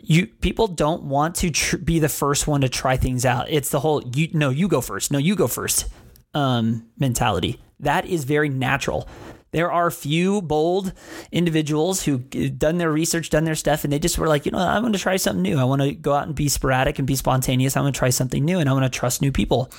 you 0.00 0.26
people 0.26 0.66
don't 0.66 1.04
want 1.04 1.34
to 1.36 1.50
tr- 1.50 1.76
be 1.76 1.98
the 1.98 2.08
first 2.08 2.46
one 2.46 2.60
to 2.62 2.68
try 2.68 2.96
things 2.96 3.24
out. 3.24 3.50
It's 3.50 3.70
the 3.70 3.80
whole 3.80 4.02
you 4.14 4.28
no 4.32 4.50
you 4.50 4.68
go 4.68 4.80
first, 4.80 5.10
no 5.10 5.18
you 5.18 5.36
go 5.36 5.46
first 5.46 5.86
um, 6.34 6.86
mentality. 6.98 7.60
That 7.80 8.06
is 8.06 8.24
very 8.24 8.48
natural. 8.48 9.08
There 9.52 9.70
are 9.70 9.90
few 9.90 10.40
bold 10.40 10.94
individuals 11.30 12.02
who 12.02 12.18
done 12.18 12.78
their 12.78 12.90
research, 12.90 13.28
done 13.28 13.44
their 13.44 13.54
stuff, 13.54 13.84
and 13.84 13.92
they 13.92 13.98
just 13.98 14.16
were 14.16 14.26
like, 14.26 14.46
you 14.46 14.52
know, 14.52 14.58
I 14.58 14.80
want 14.80 14.94
to 14.94 15.00
try 15.00 15.16
something 15.16 15.42
new. 15.42 15.58
I 15.58 15.64
want 15.64 15.82
to 15.82 15.92
go 15.92 16.14
out 16.14 16.26
and 16.26 16.34
be 16.34 16.48
sporadic 16.48 16.98
and 16.98 17.06
be 17.06 17.16
spontaneous. 17.16 17.76
I 17.76 17.82
want 17.82 17.94
to 17.94 17.98
try 17.98 18.08
something 18.08 18.42
new, 18.42 18.60
and 18.60 18.68
I 18.70 18.72
want 18.72 18.90
to 18.90 18.98
trust 18.98 19.20
new 19.20 19.30
people. 19.30 19.70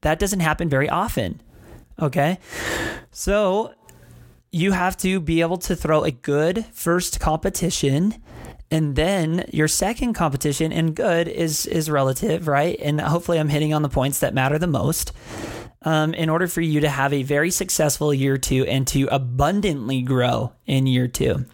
That 0.00 0.18
doesn't 0.18 0.40
happen 0.40 0.68
very 0.68 0.88
often. 0.88 1.40
Okay. 2.00 2.38
So 3.10 3.74
you 4.50 4.72
have 4.72 4.96
to 4.98 5.20
be 5.20 5.40
able 5.40 5.58
to 5.58 5.74
throw 5.74 6.04
a 6.04 6.10
good 6.10 6.66
first 6.72 7.20
competition 7.20 8.22
and 8.72 8.96
then 8.96 9.44
your 9.52 9.68
second 9.68 10.14
competition 10.14 10.72
and 10.72 10.96
good 10.96 11.28
is 11.28 11.66
is 11.66 11.90
relative, 11.90 12.48
right? 12.48 12.78
And 12.80 13.00
hopefully 13.02 13.38
I'm 13.38 13.50
hitting 13.50 13.74
on 13.74 13.82
the 13.82 13.90
points 13.90 14.20
that 14.20 14.32
matter 14.32 14.58
the 14.58 14.66
most. 14.66 15.12
Um, 15.82 16.14
in 16.14 16.30
order 16.30 16.46
for 16.46 16.60
you 16.60 16.80
to 16.80 16.88
have 16.88 17.12
a 17.12 17.22
very 17.24 17.50
successful 17.50 18.14
year 18.14 18.38
two 18.38 18.64
and 18.64 18.86
to 18.88 19.08
abundantly 19.10 20.00
grow 20.00 20.52
in 20.64 20.86
year 20.86 21.08
two. 21.08 21.44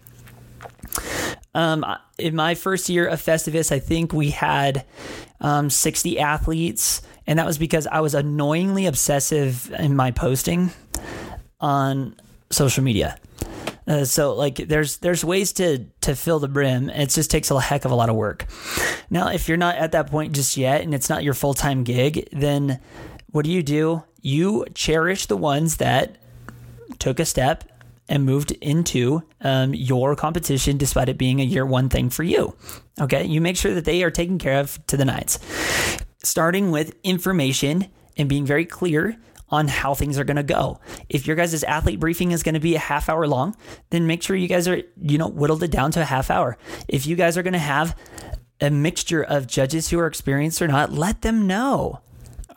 Um, 1.55 1.83
in 2.17 2.35
my 2.35 2.53
first 2.55 2.89
year 2.89 3.07
of 3.07 3.19
Festivus, 3.19 3.71
I 3.71 3.79
think 3.79 4.13
we 4.13 4.29
had 4.29 4.85
um, 5.41 5.69
60 5.69 6.19
athletes, 6.19 7.01
and 7.29 7.37
that 7.37 7.45
was 7.45 7.59
because 7.59 7.85
I 7.85 7.99
was 7.99 8.15
annoyingly 8.15 8.87
obsessive 8.87 9.71
in 9.77 9.95
my 9.95 10.09
posting 10.09 10.71
on 11.59 12.15
social 12.49 12.83
media. 12.83 13.19
Uh, 13.87 14.03
so 14.03 14.33
like 14.33 14.55
there's 14.55 14.97
there's 14.97 15.23
ways 15.23 15.53
to 15.53 15.85
to 16.01 16.15
fill 16.15 16.39
the 16.39 16.47
brim. 16.47 16.89
It 16.89 17.11
just 17.11 17.29
takes 17.29 17.51
a 17.51 17.61
heck 17.61 17.85
of 17.85 17.91
a 17.91 17.95
lot 17.95 18.09
of 18.09 18.15
work. 18.15 18.47
Now, 19.11 19.29
if 19.29 19.47
you're 19.47 19.57
not 19.57 19.75
at 19.75 19.91
that 19.91 20.09
point 20.09 20.33
just 20.33 20.57
yet, 20.57 20.81
and 20.81 20.91
it's 20.95 21.07
not 21.07 21.23
your 21.23 21.35
full 21.35 21.53
time 21.53 21.83
gig, 21.83 22.27
then 22.31 22.79
what 23.27 23.45
do 23.45 23.51
you 23.51 23.61
do? 23.61 24.03
You 24.21 24.65
cherish 24.73 25.27
the 25.27 25.37
ones 25.37 25.77
that 25.77 26.17
took 26.97 27.19
a 27.19 27.25
step 27.25 27.63
and 28.07 28.25
moved 28.25 28.53
into 28.53 29.21
um, 29.41 29.75
your 29.75 30.15
competition 30.15 30.77
despite 30.77 31.09
it 31.09 31.17
being 31.19 31.39
a 31.39 31.43
year 31.43 31.63
one 31.63 31.89
thing 31.89 32.09
for 32.09 32.23
you. 32.23 32.55
Okay, 32.99 33.23
you 33.23 33.39
make 33.39 33.55
sure 33.55 33.75
that 33.75 33.85
they 33.85 34.01
are 34.01 34.09
taken 34.09 34.39
care 34.39 34.59
of 34.59 34.83
to 34.87 34.97
the 34.97 35.05
nines. 35.05 35.37
Starting 36.23 36.71
with 36.71 36.95
information 37.03 37.87
and 38.17 38.27
being 38.27 38.45
very 38.45 38.65
clear 38.65 39.17
on 39.49 39.67
how 39.67 39.93
things 39.93 40.19
are 40.19 40.23
going 40.23 40.37
to 40.37 40.43
go. 40.43 40.79
If 41.09 41.25
your 41.25 41.35
guys' 41.35 41.63
athlete 41.63 41.99
briefing 41.99 42.31
is 42.31 42.43
going 42.43 42.53
to 42.53 42.59
be 42.59 42.75
a 42.75 42.79
half 42.79 43.09
hour 43.09 43.25
long, 43.25 43.55
then 43.89 44.05
make 44.05 44.21
sure 44.21 44.35
you 44.35 44.47
guys 44.47 44.67
are, 44.67 44.81
you 45.01 45.17
know, 45.17 45.27
whittled 45.27 45.63
it 45.63 45.71
down 45.71 45.91
to 45.91 46.01
a 46.01 46.05
half 46.05 46.29
hour. 46.29 46.57
If 46.87 47.07
you 47.07 47.15
guys 47.15 47.37
are 47.37 47.43
going 47.43 47.53
to 47.53 47.59
have 47.59 47.97
a 48.61 48.69
mixture 48.69 49.23
of 49.23 49.47
judges 49.47 49.89
who 49.89 49.99
are 49.99 50.07
experienced 50.07 50.61
or 50.61 50.67
not, 50.67 50.91
let 50.91 51.21
them 51.21 51.47
know. 51.47 52.01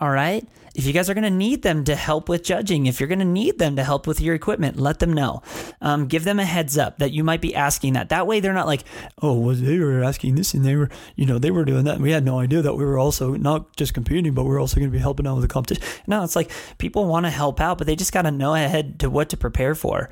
All 0.01 0.11
right 0.11 0.47
if 0.75 0.87
you 0.87 0.93
guys 0.93 1.11
are 1.11 1.15
going 1.15 1.25
to 1.25 1.31
need 1.31 1.63
them 1.63 1.85
to 1.85 1.95
help 1.95 2.29
with 2.29 2.43
judging, 2.43 2.87
if 2.87 2.99
you're 2.99 3.09
going 3.09 3.19
to 3.19 3.25
need 3.25 3.59
them 3.59 3.77
to 3.77 3.85
help 3.85 4.07
with 4.07 4.21
your 4.21 4.35
equipment, 4.35 4.79
let 4.79 5.01
them 5.01 5.13
know. 5.13 5.43
Um, 5.81 6.07
give 6.07 6.25
them 6.25 6.39
a 6.39 6.45
heads 6.45 6.79
up 6.79 6.99
that 6.99 7.13
you 7.13 7.23
might 7.23 7.43
be 7.43 7.55
asking 7.55 7.93
that. 7.93 8.09
That 8.09 8.27
way, 8.27 8.41
they're 8.41 8.55
not 8.55 8.67
like, 8.67 8.85
oh, 9.21 9.39
well, 9.39 9.55
they 9.55 9.79
were 9.79 10.03
asking 10.03 10.37
this 10.37 10.55
and 10.55 10.65
they 10.65 10.77
were, 10.77 10.89
you 11.15 11.27
know, 11.27 11.39
they 11.39 11.51
were 11.51 11.65
doing 11.65 11.85
that. 11.85 11.97
And 11.97 12.03
we 12.03 12.13
had 12.13 12.25
no 12.25 12.39
idea 12.39 12.63
that 12.63 12.75
we 12.75 12.85
were 12.85 12.99
also 12.99 13.35
not 13.35 13.77
just 13.77 13.93
competing, 13.93 14.33
but 14.33 14.45
we 14.45 14.55
are 14.55 14.61
also 14.61 14.77
going 14.77 14.91
to 14.91 14.97
be 14.97 14.99
helping 14.99 15.27
out 15.27 15.35
with 15.35 15.43
the 15.43 15.49
competition. 15.49 15.85
No, 16.07 16.25
it's 16.25 16.37
like 16.37 16.51
people 16.79 17.05
want 17.07 17.27
to 17.27 17.31
help 17.31 17.61
out, 17.61 17.77
but 17.77 17.87
they 17.87 17.97
just 17.97 18.13
got 18.13 18.23
to 18.23 18.31
know 18.31 18.55
ahead 18.55 19.01
to 19.01 19.11
what 19.11 19.29
to 19.31 19.37
prepare 19.37 19.75
for. 19.75 20.09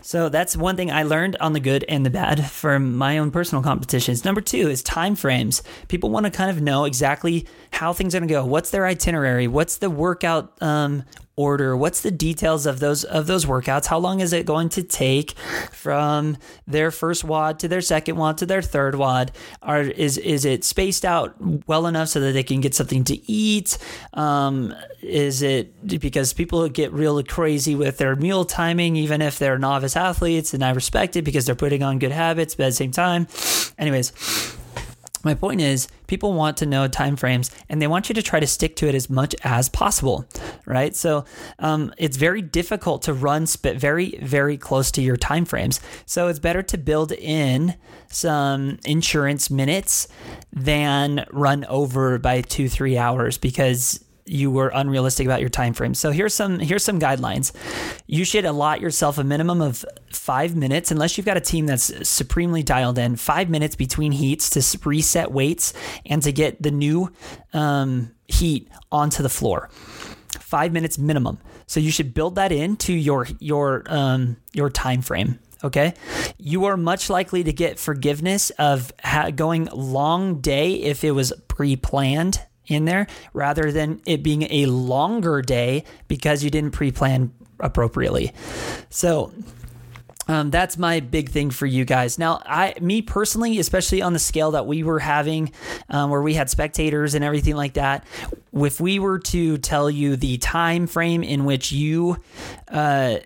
So 0.00 0.28
that's 0.28 0.54
one 0.54 0.76
thing 0.76 0.90
I 0.90 1.02
learned 1.02 1.36
on 1.36 1.54
the 1.54 1.60
good 1.60 1.82
and 1.88 2.04
the 2.04 2.10
bad 2.10 2.44
from 2.50 2.94
my 2.94 3.16
own 3.16 3.30
personal 3.30 3.62
competitions. 3.62 4.22
Number 4.22 4.42
two 4.42 4.68
is 4.68 4.82
time 4.82 5.14
frames. 5.14 5.62
People 5.88 6.10
want 6.10 6.24
to 6.24 6.30
kind 6.30 6.50
of 6.50 6.60
know 6.60 6.84
exactly 6.84 7.46
how 7.70 7.94
things 7.94 8.14
are 8.14 8.18
going 8.18 8.28
to 8.28 8.34
go. 8.34 8.44
What's 8.44 8.70
their 8.70 8.86
itinerary? 8.86 9.48
What's 9.48 9.73
the 9.78 9.90
workout 9.90 10.60
um, 10.62 11.04
order? 11.36 11.76
What's 11.76 12.02
the 12.02 12.10
details 12.10 12.66
of 12.66 12.80
those 12.80 13.04
of 13.04 13.26
those 13.26 13.44
workouts? 13.44 13.86
How 13.86 13.98
long 13.98 14.20
is 14.20 14.32
it 14.32 14.46
going 14.46 14.68
to 14.70 14.82
take 14.82 15.32
from 15.72 16.36
their 16.66 16.90
first 16.90 17.24
wad 17.24 17.58
to 17.60 17.68
their 17.68 17.80
second 17.80 18.16
wad 18.16 18.38
to 18.38 18.46
their 18.46 18.62
third 18.62 18.94
wad? 18.94 19.32
Are 19.62 19.82
is 19.82 20.18
is 20.18 20.44
it 20.44 20.64
spaced 20.64 21.04
out 21.04 21.34
well 21.66 21.86
enough 21.86 22.08
so 22.08 22.20
that 22.20 22.32
they 22.32 22.42
can 22.42 22.60
get 22.60 22.74
something 22.74 23.04
to 23.04 23.30
eat? 23.30 23.78
Um, 24.14 24.74
is 25.02 25.42
it 25.42 25.86
because 26.00 26.32
people 26.32 26.68
get 26.68 26.92
really 26.92 27.24
crazy 27.24 27.74
with 27.74 27.98
their 27.98 28.16
meal 28.16 28.44
timing, 28.44 28.96
even 28.96 29.20
if 29.20 29.38
they're 29.38 29.58
novice 29.58 29.96
athletes, 29.96 30.54
and 30.54 30.64
I 30.64 30.70
respect 30.70 31.16
it 31.16 31.22
because 31.22 31.46
they're 31.46 31.54
putting 31.54 31.82
on 31.82 31.98
good 31.98 32.12
habits, 32.12 32.54
but 32.54 32.64
at 32.64 32.68
the 32.68 32.72
same 32.72 32.92
time, 32.92 33.26
anyways 33.78 34.12
my 35.24 35.34
point 35.34 35.60
is, 35.60 35.88
people 36.06 36.32
want 36.32 36.56
to 36.58 36.66
know 36.66 36.88
timeframes 36.88 37.50
and 37.68 37.80
they 37.80 37.86
want 37.86 38.08
you 38.08 38.14
to 38.14 38.22
try 38.22 38.40
to 38.40 38.46
stick 38.46 38.76
to 38.76 38.88
it 38.88 38.94
as 38.94 39.08
much 39.08 39.34
as 39.44 39.68
possible, 39.68 40.26
right? 40.66 40.94
So 40.94 41.24
um, 41.58 41.92
it's 41.96 42.16
very 42.16 42.42
difficult 42.42 43.02
to 43.02 43.12
run 43.12 43.46
spit 43.46 43.76
very, 43.78 44.18
very 44.22 44.56
close 44.56 44.90
to 44.92 45.02
your 45.02 45.16
timeframes. 45.16 45.80
So 46.06 46.28
it's 46.28 46.38
better 46.38 46.62
to 46.62 46.78
build 46.78 47.12
in 47.12 47.76
some 48.08 48.78
insurance 48.84 49.50
minutes 49.50 50.08
than 50.52 51.26
run 51.32 51.64
over 51.66 52.18
by 52.18 52.42
two, 52.42 52.68
three 52.68 52.96
hours 52.96 53.38
because 53.38 54.03
you 54.26 54.50
were 54.50 54.68
unrealistic 54.68 55.26
about 55.26 55.40
your 55.40 55.48
time 55.48 55.74
frame. 55.74 55.94
So 55.94 56.10
here's 56.10 56.34
some 56.34 56.58
here's 56.58 56.84
some 56.84 56.98
guidelines. 56.98 57.52
You 58.06 58.24
should 58.24 58.44
allot 58.44 58.80
yourself 58.80 59.18
a 59.18 59.24
minimum 59.24 59.60
of 59.60 59.84
5 60.12 60.56
minutes 60.56 60.90
unless 60.90 61.16
you've 61.16 61.26
got 61.26 61.36
a 61.36 61.40
team 61.40 61.66
that's 61.66 62.08
supremely 62.08 62.62
dialed 62.62 62.98
in. 62.98 63.16
5 63.16 63.50
minutes 63.50 63.76
between 63.76 64.12
heats 64.12 64.50
to 64.50 64.88
reset 64.88 65.30
weights 65.30 65.74
and 66.06 66.22
to 66.22 66.32
get 66.32 66.62
the 66.62 66.70
new 66.70 67.12
um, 67.52 68.12
heat 68.26 68.68
onto 68.90 69.22
the 69.22 69.28
floor. 69.28 69.68
5 69.72 70.72
minutes 70.72 70.98
minimum. 70.98 71.38
So 71.66 71.80
you 71.80 71.90
should 71.90 72.14
build 72.14 72.36
that 72.36 72.52
into 72.52 72.94
your 72.94 73.26
your 73.40 73.84
um, 73.88 74.36
your 74.52 74.70
time 74.70 75.02
frame 75.02 75.38
okay 75.62 75.94
you 76.36 76.66
are 76.66 76.76
much 76.76 77.08
likely 77.08 77.42
to 77.42 77.52
get 77.52 77.78
forgiveness 77.78 78.50
of 78.58 78.92
ha- 79.02 79.30
going 79.30 79.64
long 79.72 80.40
day 80.40 80.74
if 80.74 81.04
it 81.04 81.12
was 81.12 81.32
pre-planned 81.48 82.38
in 82.66 82.84
there 82.84 83.06
rather 83.32 83.70
than 83.72 84.00
it 84.06 84.22
being 84.22 84.46
a 84.50 84.66
longer 84.66 85.42
day 85.42 85.84
because 86.08 86.42
you 86.42 86.50
didn't 86.50 86.72
pre 86.72 86.90
plan 86.90 87.32
appropriately. 87.60 88.32
So, 88.90 89.32
um, 90.26 90.50
that's 90.50 90.78
my 90.78 91.00
big 91.00 91.28
thing 91.28 91.50
for 91.50 91.66
you 91.66 91.84
guys. 91.84 92.18
Now, 92.18 92.42
I, 92.46 92.74
me 92.80 93.02
personally, 93.02 93.58
especially 93.58 94.00
on 94.00 94.12
the 94.12 94.18
scale 94.18 94.52
that 94.52 94.66
we 94.66 94.82
were 94.82 94.98
having, 94.98 95.52
um, 95.90 96.10
where 96.10 96.22
we 96.22 96.34
had 96.34 96.48
spectators 96.48 97.14
and 97.14 97.22
everything 97.22 97.56
like 97.56 97.74
that, 97.74 98.06
if 98.54 98.80
we 98.80 98.98
were 98.98 99.18
to 99.18 99.58
tell 99.58 99.90
you 99.90 100.16
the 100.16 100.38
time 100.38 100.86
frame 100.86 101.22
in 101.22 101.44
which 101.44 101.72
you 101.72 102.16
uh, 102.68 103.18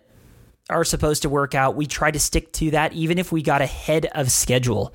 are 0.70 0.84
supposed 0.84 1.22
to 1.22 1.28
work 1.28 1.54
out. 1.54 1.76
We 1.76 1.86
try 1.86 2.10
to 2.10 2.18
stick 2.18 2.52
to 2.52 2.70
that, 2.72 2.92
even 2.92 3.18
if 3.18 3.32
we 3.32 3.42
got 3.42 3.62
ahead 3.62 4.06
of 4.12 4.30
schedule. 4.30 4.94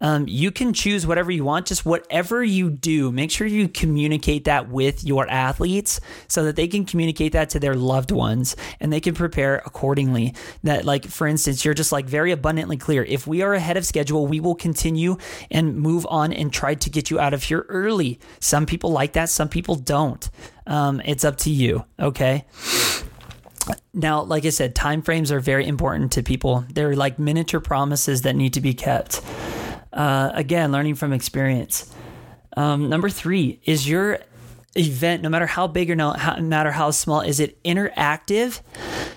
Um, 0.00 0.26
you 0.28 0.50
can 0.50 0.72
choose 0.72 1.06
whatever 1.06 1.30
you 1.30 1.44
want, 1.44 1.66
just 1.66 1.86
whatever 1.86 2.44
you 2.44 2.70
do, 2.70 3.10
make 3.10 3.30
sure 3.30 3.46
you 3.46 3.68
communicate 3.68 4.44
that 4.44 4.68
with 4.68 5.02
your 5.04 5.28
athletes 5.28 6.00
so 6.28 6.44
that 6.44 6.56
they 6.56 6.68
can 6.68 6.84
communicate 6.84 7.32
that 7.32 7.50
to 7.50 7.60
their 7.60 7.74
loved 7.74 8.10
ones 8.10 8.54
and 8.80 8.92
they 8.92 9.00
can 9.00 9.14
prepare 9.14 9.62
accordingly. 9.64 10.34
That, 10.62 10.84
like, 10.84 11.06
for 11.06 11.26
instance, 11.26 11.64
you're 11.64 11.74
just 11.74 11.92
like 11.92 12.06
very 12.06 12.32
abundantly 12.32 12.76
clear. 12.76 13.02
If 13.04 13.26
we 13.26 13.42
are 13.42 13.54
ahead 13.54 13.76
of 13.76 13.86
schedule, 13.86 14.26
we 14.26 14.40
will 14.40 14.54
continue 14.54 15.16
and 15.50 15.76
move 15.76 16.06
on 16.10 16.32
and 16.32 16.52
try 16.52 16.74
to 16.74 16.90
get 16.90 17.10
you 17.10 17.18
out 17.18 17.32
of 17.32 17.44
here 17.44 17.64
early. 17.68 18.18
Some 18.40 18.66
people 18.66 18.90
like 18.90 19.14
that, 19.14 19.30
some 19.30 19.48
people 19.48 19.76
don't. 19.76 20.28
Um, 20.66 21.00
it's 21.04 21.24
up 21.24 21.36
to 21.38 21.50
you, 21.50 21.84
okay? 22.00 22.46
Now, 23.92 24.22
like 24.22 24.44
I 24.44 24.50
said, 24.50 24.74
time 24.74 25.02
frames 25.02 25.30
are 25.30 25.40
very 25.40 25.66
important 25.66 26.12
to 26.12 26.22
people. 26.22 26.64
They're 26.72 26.96
like 26.96 27.18
miniature 27.18 27.60
promises 27.60 28.22
that 28.22 28.34
need 28.34 28.54
to 28.54 28.60
be 28.60 28.74
kept. 28.74 29.20
Uh, 29.92 30.30
again, 30.34 30.72
learning 30.72 30.96
from 30.96 31.12
experience. 31.12 31.92
Um, 32.56 32.88
number 32.88 33.08
three 33.08 33.60
is 33.64 33.88
your 33.88 34.18
event, 34.76 35.22
no 35.22 35.28
matter 35.28 35.46
how 35.46 35.68
big 35.68 35.90
or 35.90 35.94
no, 35.94 36.10
how, 36.10 36.36
matter 36.40 36.72
how 36.72 36.90
small, 36.90 37.20
is 37.20 37.38
it 37.38 37.62
interactive 37.62 38.60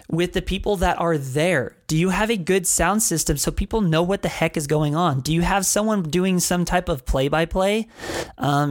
with 0.10 0.34
the 0.34 0.42
people 0.42 0.76
that 0.78 1.00
are 1.00 1.18
there? 1.18 1.76
Do 1.88 1.98
you 1.98 2.10
have 2.10 2.30
a 2.30 2.38
good 2.38 2.68
sound 2.68 3.02
system 3.02 3.38
so 3.38 3.52
people 3.52 3.82
know 3.82 4.04
what 4.04 4.22
the 4.22 4.30
heck 4.30 4.56
is 4.56 4.68
going 4.68 4.96
on? 4.96 5.22
Do 5.22 5.34
you 5.34 5.42
have 5.42 5.66
someone 5.66 6.04
doing 6.04 6.40
some 6.40 6.64
type 6.64 6.90
of 6.90 7.06
play 7.06 7.28
by 7.28 7.46
play 7.46 7.88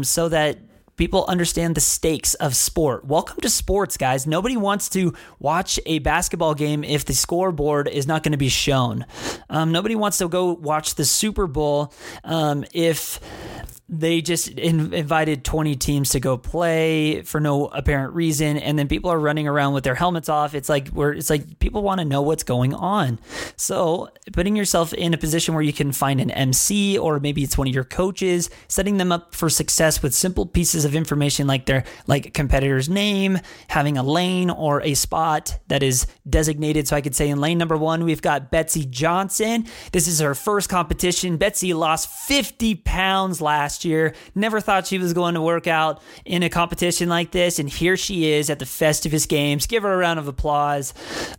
so 0.02 0.28
that 0.28 0.58
people 0.96 1.24
understand 1.28 1.74
the 1.74 1.80
stakes 1.80 2.34
of 2.34 2.56
sport. 2.56 3.04
Welcome 3.04 3.40
to 3.40 3.50
sports, 3.50 3.96
guys. 3.96 4.26
Nobody 4.26 4.56
wants 4.56 4.88
to 4.90 5.14
watch 5.38 5.78
a 5.86 5.98
basketball 6.00 6.54
game 6.54 6.82
if 6.84 7.04
the 7.04 7.12
scoreboard 7.12 7.88
is 7.88 8.06
not 8.06 8.22
going 8.22 8.32
to 8.32 8.38
be 8.38 8.48
shown. 8.48 9.04
Um, 9.50 9.72
nobody 9.72 9.94
wants 9.94 10.18
to 10.18 10.28
go 10.28 10.52
watch 10.52 10.94
the 10.94 11.04
Super 11.04 11.46
Bowl 11.46 11.92
um, 12.24 12.64
if 12.72 13.20
they 13.88 14.20
just 14.20 14.48
in, 14.48 14.92
invited 14.92 15.44
20 15.44 15.76
teams 15.76 16.10
to 16.10 16.18
go 16.18 16.36
play 16.36 17.22
for 17.22 17.40
no 17.40 17.66
apparent 17.66 18.14
reason 18.14 18.56
and 18.56 18.76
then 18.76 18.88
people 18.88 19.12
are 19.12 19.18
running 19.18 19.46
around 19.46 19.74
with 19.74 19.84
their 19.84 19.94
helmets 19.94 20.28
off. 20.28 20.54
It's 20.54 20.68
like 20.68 20.88
where 20.88 21.12
it's 21.12 21.30
like 21.30 21.60
people 21.60 21.82
want 21.82 22.00
to 22.00 22.04
know 22.04 22.20
what's 22.20 22.42
going 22.42 22.74
on. 22.74 23.20
So 23.54 24.08
putting 24.32 24.56
yourself 24.56 24.92
in 24.92 25.14
a 25.14 25.18
position 25.18 25.54
where 25.54 25.62
you 25.62 25.72
can 25.72 25.92
find 25.92 26.20
an 26.20 26.32
MC 26.32 26.98
or 26.98 27.20
maybe 27.20 27.44
it's 27.44 27.56
one 27.56 27.68
of 27.68 27.74
your 27.74 27.84
coaches 27.84 28.50
setting 28.66 28.96
them 28.96 29.12
up 29.12 29.32
for 29.36 29.48
success 29.48 30.02
with 30.02 30.14
simple 30.14 30.46
pieces 30.46 30.84
of 30.84 30.96
information 30.96 31.46
like 31.46 31.66
their 31.66 31.84
like 32.08 32.34
competitor's 32.34 32.88
name 32.88 33.38
having 33.68 33.96
a 33.96 34.02
lane 34.02 34.50
or 34.50 34.82
a 34.82 34.94
spot 34.94 35.58
that 35.68 35.84
is 35.84 36.08
designated. 36.28 36.88
So 36.88 36.96
I 36.96 37.00
could 37.00 37.14
say 37.14 37.28
in 37.28 37.40
lane 37.40 37.58
number 37.58 37.76
1 37.76 38.02
we've 38.02 38.22
got 38.22 38.50
Betsy 38.50 38.84
Johnson. 38.84 39.66
This 39.92 40.08
is 40.08 40.18
her 40.18 40.34
first 40.34 40.68
competition. 40.68 41.36
Betsy 41.36 41.72
lost 41.72 42.08
50 42.08 42.74
pounds 42.76 43.40
last 43.40 43.75
last 43.76 43.84
year. 43.84 44.14
Never 44.34 44.60
thought 44.60 44.86
she 44.86 44.98
was 44.98 45.12
going 45.12 45.34
to 45.34 45.42
work 45.42 45.66
out 45.66 46.02
in 46.24 46.42
a 46.42 46.48
competition 46.48 47.08
like 47.10 47.32
this. 47.32 47.58
And 47.58 47.68
here 47.68 47.96
she 47.96 48.32
is 48.32 48.48
at 48.48 48.58
the 48.58 48.64
Festivus 48.64 49.28
Games. 49.28 49.66
Give 49.66 49.82
her 49.82 49.92
a 49.92 49.96
round 49.96 50.18
of 50.18 50.28
applause. 50.28 50.94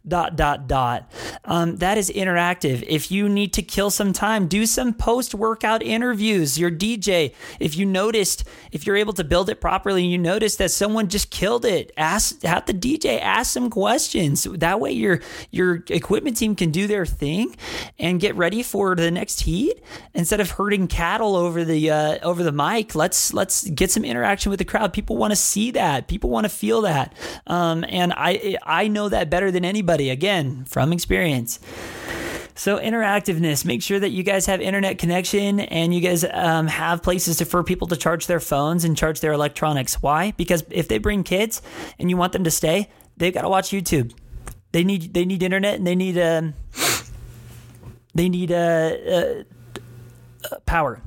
Dot, 0.08 0.36
dot, 0.36 0.68
dot. 0.68 1.12
Um, 1.46 1.78
that 1.78 1.98
is 1.98 2.12
interactive. 2.12 2.84
If 2.88 3.12
you 3.12 3.28
need 3.28 3.54
to 3.54 3.64
kill 3.64 3.90
some 3.90 4.14
time, 4.14 4.48
do 4.48 4.68
some 4.68 4.94
post 4.94 5.34
workout 5.34 5.82
interviews. 5.82 6.60
Your 6.60 6.70
DJ, 6.70 7.34
if 7.60 7.76
you 7.76 7.86
noticed, 7.86 8.44
if 8.72 8.86
you're 8.86 8.98
able 8.98 9.14
to 9.14 9.24
build 9.24 9.50
it 9.50 9.60
properly, 9.60 10.06
you 10.06 10.18
notice 10.18 10.58
that 10.58 10.70
someone 10.70 11.08
just 11.08 11.32
killed 11.32 11.66
it. 11.66 11.92
Ask, 11.98 12.44
have 12.44 12.68
the 12.68 12.74
DJ 12.74 13.20
ask 13.20 13.52
some 13.54 13.70
questions. 13.70 14.44
That 14.44 14.80
way, 14.80 14.92
your 14.92 15.22
your 15.50 15.84
equipment 15.90 16.38
team 16.38 16.56
can 16.56 16.72
do 16.72 16.86
their 16.86 17.06
thing 17.06 17.56
and 17.98 18.20
get 18.20 18.36
ready 18.36 18.62
for 18.62 18.96
the 18.96 19.10
next 19.10 19.42
heat 19.42 19.82
instead 20.14 20.40
of 20.40 20.52
herding 20.52 20.88
cattle 20.88 21.36
over 21.36 21.64
the 21.64 21.90
uh, 21.90 22.27
over 22.28 22.44
the 22.44 22.52
mic. 22.52 22.94
Let's 22.96 23.34
let's 23.34 23.68
get 23.70 23.92
some 23.92 24.06
interaction 24.06 24.50
with 24.50 24.60
the 24.60 24.66
crowd. 24.66 24.94
People 24.94 25.18
want 25.18 25.32
to 25.32 25.36
see 25.36 25.72
that. 25.72 26.08
People 26.08 26.30
want 26.30 26.46
to 26.46 26.50
feel 26.50 26.82
that. 26.82 27.14
Um, 27.48 27.86
and 27.88 28.14
I 28.16 28.58
I 28.64 28.88
know 28.88 29.10
that 29.10 29.30
better 29.30 29.52
than 29.52 29.66
anybody. 29.66 30.10
Again, 30.10 30.66
from 30.66 30.94
experience. 30.94 31.60
So 32.58 32.80
interactiveness, 32.80 33.66
make 33.66 33.84
sure 33.84 34.00
that 34.00 34.10
you 34.10 34.24
guys 34.24 34.48
have 34.48 34.62
internet 34.62 34.98
connection 34.98 35.60
and 35.60 35.94
you 35.94 36.02
guys 36.02 36.26
um, 36.26 36.66
have 36.66 37.04
places 37.04 37.38
to, 37.38 37.46
for 37.46 37.64
people 37.64 37.88
to 37.90 37.96
charge 37.96 38.26
their 38.26 38.40
phones 38.40 38.84
and 38.84 38.98
charge 38.98 39.20
their 39.20 39.32
electronics. 39.32 40.02
Why? 40.02 40.34
Because 40.38 40.64
if 40.72 40.88
they 40.88 40.98
bring 40.98 41.24
kids 41.24 41.62
and 42.00 42.10
you 42.10 42.18
want 42.18 42.34
them 42.34 42.44
to 42.46 42.52
stay, 42.52 42.90
they've 43.16 43.34
got 43.34 43.44
to 43.44 43.50
watch 43.50 43.70
YouTube. 43.70 44.12
They 44.72 44.84
need 44.84 45.14
they 45.14 45.24
need 45.24 45.44
internet 45.44 45.76
and 45.76 45.86
they 45.86 45.96
need 45.96 46.18
um, 46.18 46.56
they 48.16 48.28
need 48.28 48.52
uh, 48.52 48.56
uh, 48.56 49.44
power. 50.66 51.02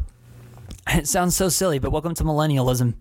It 0.95 1.07
sounds 1.07 1.37
so 1.37 1.49
silly, 1.49 1.79
but 1.79 1.93
welcome 1.93 2.15
to 2.17 2.25
millennialism. 2.25 2.95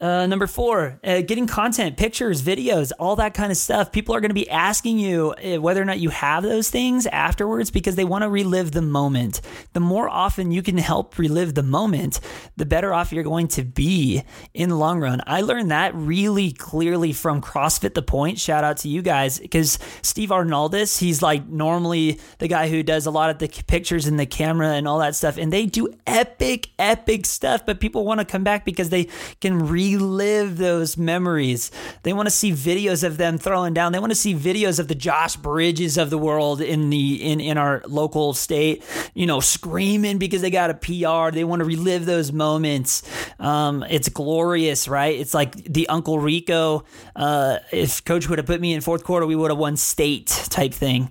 Uh, 0.00 0.26
number 0.26 0.48
four, 0.48 0.98
uh, 1.04 1.20
getting 1.20 1.46
content, 1.46 1.96
pictures, 1.96 2.42
videos, 2.42 2.90
all 2.98 3.14
that 3.14 3.32
kind 3.32 3.52
of 3.52 3.56
stuff. 3.56 3.92
People 3.92 4.12
are 4.12 4.20
going 4.20 4.30
to 4.30 4.34
be 4.34 4.50
asking 4.50 4.98
you 4.98 5.32
uh, 5.32 5.60
whether 5.60 5.80
or 5.80 5.84
not 5.84 6.00
you 6.00 6.10
have 6.10 6.42
those 6.42 6.68
things 6.68 7.06
afterwards 7.06 7.70
because 7.70 7.94
they 7.94 8.04
want 8.04 8.22
to 8.22 8.28
relive 8.28 8.72
the 8.72 8.82
moment. 8.82 9.40
The 9.72 9.78
more 9.78 10.08
often 10.08 10.50
you 10.50 10.62
can 10.62 10.78
help 10.78 11.16
relive 11.16 11.54
the 11.54 11.62
moment, 11.62 12.18
the 12.56 12.66
better 12.66 12.92
off 12.92 13.12
you're 13.12 13.22
going 13.22 13.46
to 13.48 13.62
be 13.62 14.24
in 14.52 14.68
the 14.68 14.74
long 14.74 14.98
run. 14.98 15.20
I 15.28 15.42
learned 15.42 15.70
that 15.70 15.94
really 15.94 16.50
clearly 16.50 17.12
from 17.12 17.40
CrossFit 17.40 17.94
The 17.94 18.02
Point. 18.02 18.40
Shout 18.40 18.64
out 18.64 18.78
to 18.78 18.88
you 18.88 19.00
guys 19.00 19.38
because 19.38 19.78
Steve 20.02 20.30
Arnaldis, 20.30 20.98
he's 20.98 21.22
like 21.22 21.46
normally 21.46 22.18
the 22.38 22.48
guy 22.48 22.68
who 22.68 22.82
does 22.82 23.06
a 23.06 23.12
lot 23.12 23.30
of 23.30 23.38
the 23.38 23.48
pictures 23.68 24.06
and 24.08 24.18
the 24.18 24.26
camera 24.26 24.72
and 24.72 24.88
all 24.88 24.98
that 24.98 25.14
stuff. 25.14 25.38
And 25.38 25.52
they 25.52 25.66
do 25.66 25.88
epic, 26.04 26.70
epic 26.80 27.26
stuff, 27.26 27.64
but 27.64 27.78
people 27.78 28.04
want 28.04 28.18
to 28.18 28.26
come 28.26 28.42
back 28.42 28.64
because 28.64 28.90
they 28.90 29.08
can 29.40 29.60
really 29.60 29.83
relive 29.92 30.58
those 30.58 30.96
memories. 30.96 31.70
They 32.02 32.12
want 32.12 32.26
to 32.26 32.30
see 32.30 32.52
videos 32.52 33.04
of 33.04 33.16
them 33.16 33.38
throwing 33.38 33.74
down. 33.74 33.92
They 33.92 33.98
want 33.98 34.10
to 34.10 34.16
see 34.16 34.34
videos 34.34 34.78
of 34.78 34.88
the 34.88 34.94
Josh 34.94 35.36
Bridges 35.36 35.98
of 35.98 36.10
the 36.10 36.18
world 36.18 36.60
in 36.60 36.90
the 36.90 37.22
in 37.22 37.40
in 37.40 37.58
our 37.58 37.82
local 37.86 38.34
state, 38.34 38.82
you 39.14 39.26
know, 39.26 39.40
screaming 39.40 40.18
because 40.18 40.42
they 40.42 40.50
got 40.50 40.70
a 40.70 40.74
PR. 40.74 41.34
They 41.34 41.44
want 41.44 41.60
to 41.60 41.64
relive 41.64 42.06
those 42.06 42.32
moments. 42.32 43.02
Um, 43.38 43.84
it's 43.88 44.08
glorious, 44.08 44.88
right? 44.88 45.18
It's 45.18 45.34
like 45.34 45.54
the 45.64 45.88
Uncle 45.88 46.18
Rico. 46.18 46.84
Uh, 47.14 47.58
if 47.72 48.04
Coach 48.04 48.28
would 48.28 48.38
have 48.38 48.46
put 48.46 48.60
me 48.60 48.72
in 48.72 48.80
fourth 48.80 49.04
quarter, 49.04 49.26
we 49.26 49.36
would 49.36 49.50
have 49.50 49.58
won 49.58 49.76
state 49.76 50.26
type 50.26 50.72
thing. 50.72 51.10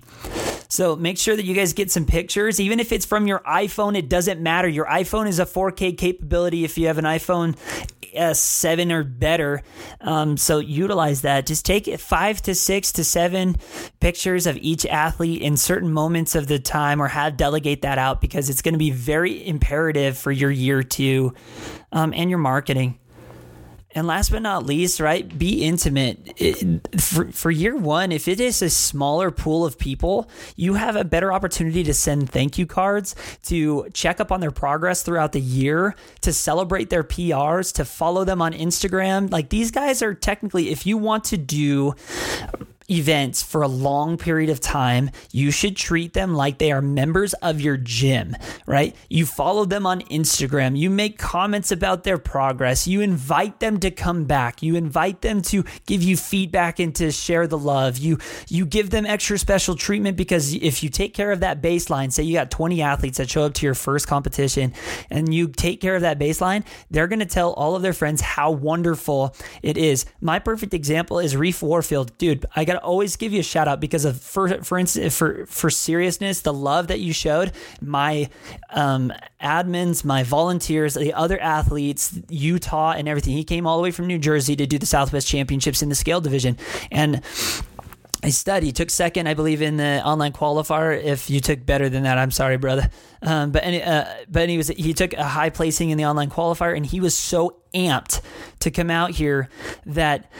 So 0.68 0.96
make 0.96 1.18
sure 1.18 1.36
that 1.36 1.44
you 1.44 1.54
guys 1.54 1.72
get 1.72 1.92
some 1.92 2.04
pictures. 2.04 2.58
Even 2.58 2.80
if 2.80 2.90
it's 2.90 3.06
from 3.06 3.28
your 3.28 3.38
iPhone, 3.40 3.96
it 3.96 4.08
doesn't 4.08 4.40
matter. 4.40 4.66
Your 4.66 4.86
iPhone 4.86 5.28
is 5.28 5.38
a 5.38 5.46
4K 5.46 5.96
capability 5.96 6.64
if 6.64 6.76
you 6.76 6.88
have 6.88 6.98
an 6.98 7.04
iPhone 7.04 7.56
uh, 8.16 8.34
7 8.34 8.92
or 8.92 9.04
better. 9.04 9.62
Um, 10.00 10.36
so 10.36 10.58
utilize 10.58 11.22
that. 11.22 11.46
Just 11.46 11.64
take 11.64 11.86
five 11.98 12.40
to 12.42 12.54
six 12.54 12.92
to 12.92 13.04
seven 13.04 13.56
pictures 14.00 14.46
of 14.46 14.56
each 14.58 14.86
athlete 14.86 15.42
in 15.42 15.56
certain 15.56 15.92
moments 15.92 16.34
of 16.34 16.46
the 16.46 16.58
time 16.58 17.00
or 17.00 17.08
have 17.08 17.36
delegate 17.36 17.82
that 17.82 17.98
out 17.98 18.20
because 18.20 18.48
it's 18.50 18.62
going 18.62 18.74
to 18.74 18.78
be 18.78 18.90
very 18.90 19.46
imperative 19.46 20.16
for 20.16 20.32
your 20.32 20.50
year 20.50 20.82
two 20.82 21.34
um, 21.92 22.12
and 22.14 22.30
your 22.30 22.38
marketing. 22.38 22.98
And 23.94 24.08
last 24.08 24.30
but 24.30 24.42
not 24.42 24.66
least, 24.66 24.98
right, 24.98 25.38
be 25.38 25.64
intimate. 25.64 26.38
For, 27.00 27.30
for 27.30 27.50
year 27.50 27.76
one, 27.76 28.10
if 28.10 28.26
it 28.26 28.40
is 28.40 28.60
a 28.60 28.68
smaller 28.68 29.30
pool 29.30 29.64
of 29.64 29.78
people, 29.78 30.28
you 30.56 30.74
have 30.74 30.96
a 30.96 31.04
better 31.04 31.32
opportunity 31.32 31.84
to 31.84 31.94
send 31.94 32.28
thank 32.28 32.58
you 32.58 32.66
cards, 32.66 33.14
to 33.44 33.88
check 33.94 34.18
up 34.20 34.32
on 34.32 34.40
their 34.40 34.50
progress 34.50 35.02
throughout 35.02 35.32
the 35.32 35.40
year, 35.40 35.94
to 36.22 36.32
celebrate 36.32 36.90
their 36.90 37.04
PRs, 37.04 37.72
to 37.74 37.84
follow 37.84 38.24
them 38.24 38.42
on 38.42 38.52
Instagram. 38.52 39.30
Like 39.30 39.50
these 39.50 39.70
guys 39.70 40.02
are 40.02 40.12
technically, 40.12 40.70
if 40.70 40.86
you 40.86 40.98
want 40.98 41.24
to 41.24 41.36
do 41.36 41.94
events 42.90 43.42
for 43.42 43.62
a 43.62 43.68
long 43.68 44.16
period 44.16 44.50
of 44.50 44.60
time, 44.60 45.10
you 45.32 45.50
should 45.50 45.76
treat 45.76 46.12
them 46.12 46.34
like 46.34 46.58
they 46.58 46.72
are 46.72 46.82
members 46.82 47.32
of 47.34 47.60
your 47.60 47.76
gym, 47.76 48.36
right? 48.66 48.94
You 49.08 49.26
follow 49.26 49.64
them 49.64 49.86
on 49.86 50.02
Instagram, 50.02 50.76
you 50.76 50.90
make 50.90 51.18
comments 51.18 51.72
about 51.72 52.04
their 52.04 52.18
progress, 52.18 52.86
you 52.86 53.00
invite 53.00 53.60
them 53.60 53.80
to 53.80 53.90
come 53.90 54.24
back, 54.24 54.62
you 54.62 54.76
invite 54.76 55.22
them 55.22 55.42
to 55.42 55.64
give 55.86 56.02
you 56.02 56.16
feedback 56.16 56.78
and 56.78 56.94
to 56.96 57.10
share 57.10 57.46
the 57.46 57.58
love. 57.58 57.98
You 57.98 58.18
you 58.48 58.66
give 58.66 58.90
them 58.90 59.06
extra 59.06 59.38
special 59.38 59.74
treatment 59.74 60.16
because 60.16 60.54
if 60.54 60.82
you 60.82 60.88
take 60.88 61.14
care 61.14 61.32
of 61.32 61.40
that 61.40 61.62
baseline, 61.62 62.12
say 62.12 62.22
you 62.22 62.34
got 62.34 62.50
20 62.50 62.82
athletes 62.82 63.18
that 63.18 63.30
show 63.30 63.42
up 63.42 63.54
to 63.54 63.66
your 63.66 63.74
first 63.74 64.06
competition 64.06 64.72
and 65.10 65.32
you 65.32 65.48
take 65.48 65.80
care 65.80 65.96
of 65.96 66.02
that 66.02 66.18
baseline, 66.18 66.64
they're 66.90 67.08
going 67.08 67.18
to 67.20 67.26
tell 67.26 67.52
all 67.54 67.76
of 67.76 67.82
their 67.82 67.92
friends 67.92 68.20
how 68.20 68.50
wonderful 68.50 69.34
it 69.62 69.76
is. 69.76 70.06
My 70.20 70.38
perfect 70.38 70.74
example 70.74 71.18
is 71.18 71.36
Reef 71.36 71.62
Warfield. 71.62 72.16
Dude, 72.18 72.44
I 72.54 72.64
got 72.64 72.73
gotta 72.74 72.84
always 72.84 73.16
give 73.16 73.32
you 73.32 73.40
a 73.40 73.44
shout 73.44 73.68
out 73.68 73.80
because 73.80 74.04
of 74.04 74.20
for 74.20 74.62
for 74.62 74.78
instance 74.78 75.16
for 75.16 75.46
for 75.46 75.70
seriousness, 75.70 76.40
the 76.40 76.52
love 76.52 76.88
that 76.88 77.00
you 77.00 77.12
showed. 77.12 77.52
My 77.80 78.28
um, 78.70 79.12
admins, 79.40 80.04
my 80.04 80.22
volunteers, 80.22 80.94
the 80.94 81.12
other 81.14 81.40
athletes, 81.40 82.18
Utah, 82.28 82.92
and 82.92 83.08
everything. 83.08 83.34
He 83.34 83.44
came 83.44 83.66
all 83.66 83.76
the 83.76 83.82
way 83.82 83.90
from 83.90 84.06
New 84.06 84.18
Jersey 84.18 84.56
to 84.56 84.66
do 84.66 84.78
the 84.78 84.86
Southwest 84.86 85.28
Championships 85.28 85.82
in 85.82 85.88
the 85.88 85.94
scale 85.94 86.20
division, 86.20 86.58
and 86.90 87.22
I 88.22 88.30
studied, 88.30 88.74
took 88.74 88.88
second, 88.88 89.26
I 89.26 89.34
believe, 89.34 89.60
in 89.60 89.76
the 89.76 90.02
online 90.02 90.32
qualifier. 90.32 90.98
If 90.98 91.28
you 91.28 91.40
took 91.40 91.66
better 91.66 91.90
than 91.90 92.04
that, 92.04 92.16
I'm 92.16 92.30
sorry, 92.30 92.56
brother. 92.56 92.88
Um, 93.20 93.52
but 93.52 93.64
any, 93.64 93.82
uh, 93.82 94.06
but 94.30 94.48
he 94.48 94.56
was 94.56 94.68
he 94.68 94.94
took 94.94 95.12
a 95.12 95.24
high 95.24 95.50
placing 95.50 95.90
in 95.90 95.98
the 95.98 96.06
online 96.06 96.30
qualifier, 96.30 96.74
and 96.74 96.86
he 96.86 97.00
was 97.00 97.14
so 97.14 97.56
amped 97.74 98.22
to 98.60 98.70
come 98.70 98.90
out 98.90 99.10
here 99.10 99.50
that 99.84 100.30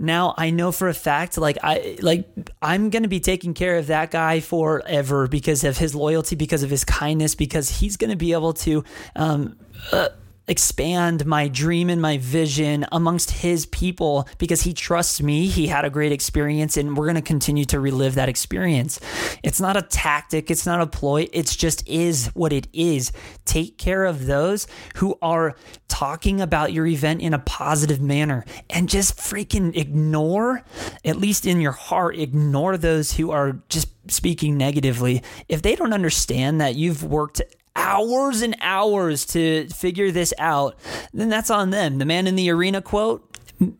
now 0.00 0.34
I 0.36 0.50
know 0.50 0.72
for 0.72 0.88
a 0.88 0.94
fact, 0.94 1.36
like 1.36 1.58
I 1.62 1.98
like 2.00 2.26
I'm 2.62 2.88
gonna 2.88 3.06
be 3.06 3.20
taking 3.20 3.52
care 3.52 3.76
of 3.76 3.88
that 3.88 4.10
guy 4.10 4.40
forever 4.40 5.28
because 5.28 5.62
of 5.62 5.76
his 5.76 5.94
loyalty, 5.94 6.36
because 6.36 6.62
of 6.62 6.70
his 6.70 6.84
kindness, 6.84 7.34
because 7.34 7.68
he's 7.68 7.96
gonna 7.96 8.16
be 8.16 8.32
able 8.32 8.54
to. 8.54 8.82
Um, 9.14 9.58
uh, 9.92 10.08
expand 10.50 11.24
my 11.26 11.46
dream 11.46 11.88
and 11.88 12.02
my 12.02 12.18
vision 12.18 12.84
amongst 12.90 13.30
his 13.30 13.66
people 13.66 14.28
because 14.38 14.62
he 14.62 14.74
trusts 14.74 15.22
me. 15.22 15.46
He 15.46 15.68
had 15.68 15.84
a 15.84 15.90
great 15.90 16.10
experience 16.10 16.76
and 16.76 16.96
we're 16.96 17.06
going 17.06 17.14
to 17.14 17.22
continue 17.22 17.64
to 17.66 17.78
relive 17.78 18.16
that 18.16 18.28
experience. 18.28 18.98
It's 19.44 19.60
not 19.60 19.76
a 19.76 19.82
tactic, 19.82 20.50
it's 20.50 20.66
not 20.66 20.80
a 20.80 20.88
ploy, 20.88 21.28
it's 21.32 21.54
just 21.54 21.88
is 21.88 22.26
what 22.34 22.52
it 22.52 22.66
is. 22.72 23.12
Take 23.44 23.78
care 23.78 24.04
of 24.04 24.26
those 24.26 24.66
who 24.96 25.16
are 25.22 25.54
talking 25.86 26.40
about 26.40 26.72
your 26.72 26.86
event 26.86 27.22
in 27.22 27.32
a 27.32 27.38
positive 27.38 28.00
manner 28.00 28.44
and 28.68 28.88
just 28.88 29.16
freaking 29.16 29.76
ignore, 29.76 30.64
at 31.04 31.16
least 31.16 31.46
in 31.46 31.60
your 31.60 31.72
heart, 31.72 32.18
ignore 32.18 32.76
those 32.76 33.12
who 33.12 33.30
are 33.30 33.62
just 33.68 33.88
speaking 34.10 34.56
negatively. 34.56 35.22
If 35.48 35.62
they 35.62 35.76
don't 35.76 35.92
understand 35.92 36.60
that 36.60 36.74
you've 36.74 37.04
worked 37.04 37.40
hours 37.76 38.42
and 38.42 38.56
hours 38.60 39.24
to 39.26 39.68
figure 39.68 40.10
this 40.10 40.34
out, 40.38 40.78
then 41.12 41.28
that's 41.28 41.50
on 41.50 41.70
them. 41.70 41.98
The 41.98 42.04
man 42.04 42.26
in 42.26 42.36
the 42.36 42.50
arena 42.50 42.82
quote, 42.82 43.26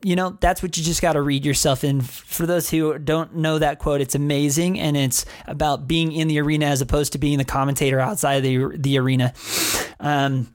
you 0.02 0.14
know, 0.14 0.36
that's 0.40 0.62
what 0.62 0.76
you 0.76 0.84
just 0.84 1.00
got 1.00 1.14
to 1.14 1.22
read 1.22 1.44
yourself 1.44 1.84
in. 1.84 2.02
For 2.02 2.44
those 2.44 2.68
who 2.68 2.98
don't 2.98 3.36
know 3.36 3.58
that 3.58 3.78
quote, 3.78 4.00
it's 4.00 4.14
amazing 4.14 4.78
and 4.78 4.96
it's 4.96 5.24
about 5.46 5.88
being 5.88 6.12
in 6.12 6.28
the 6.28 6.38
arena 6.40 6.66
as 6.66 6.82
opposed 6.82 7.12
to 7.12 7.18
being 7.18 7.38
the 7.38 7.44
commentator 7.44 7.98
outside 7.98 8.40
the 8.40 8.76
the 8.76 8.98
arena. 8.98 9.32
Um, 9.98 10.48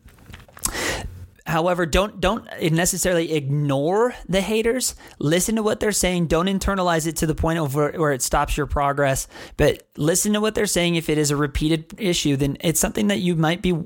However, 1.46 1.86
don't 1.86 2.20
don't 2.20 2.48
necessarily 2.72 3.34
ignore 3.34 4.16
the 4.28 4.42
haters. 4.42 4.96
Listen 5.20 5.56
to 5.58 5.64
what 5.64 5.80
they're 5.80 5.92
saying. 5.92 6.26
Don't 6.28 6.48
internalize 6.48 7.06
it 7.06 7.18
to 7.18 7.28
the 7.28 7.36
point 7.36 7.60
of 7.60 7.76
where, 7.76 7.92
where, 7.92 8.14
it 8.14 8.24
stops 8.24 8.58
your 8.58 8.66
progress. 8.66 9.28
But 9.56 9.88
listen 9.96 10.34
to 10.34 10.42
what 10.42 10.56
they're 10.56 10.66
saying. 10.66 10.96
If 10.96 11.08
it 11.08 11.20
is 11.20 11.30
a 11.30 11.36
repeated 11.36 11.94
issue, 12.00 12.36
then 12.36 12.58
it's 12.62 12.80
something 12.80 13.08
that 13.08 13.20
you 13.20 13.36
might 13.36 13.62
be 13.62 13.78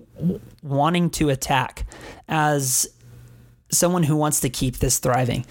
wanting 0.63 1.09
to 1.11 1.29
attack 1.29 1.85
as 2.29 2.87
someone 3.71 4.03
who 4.03 4.15
wants 4.15 4.39
to 4.41 4.49
keep 4.49 4.77
this 4.77 4.99
thriving. 4.99 5.45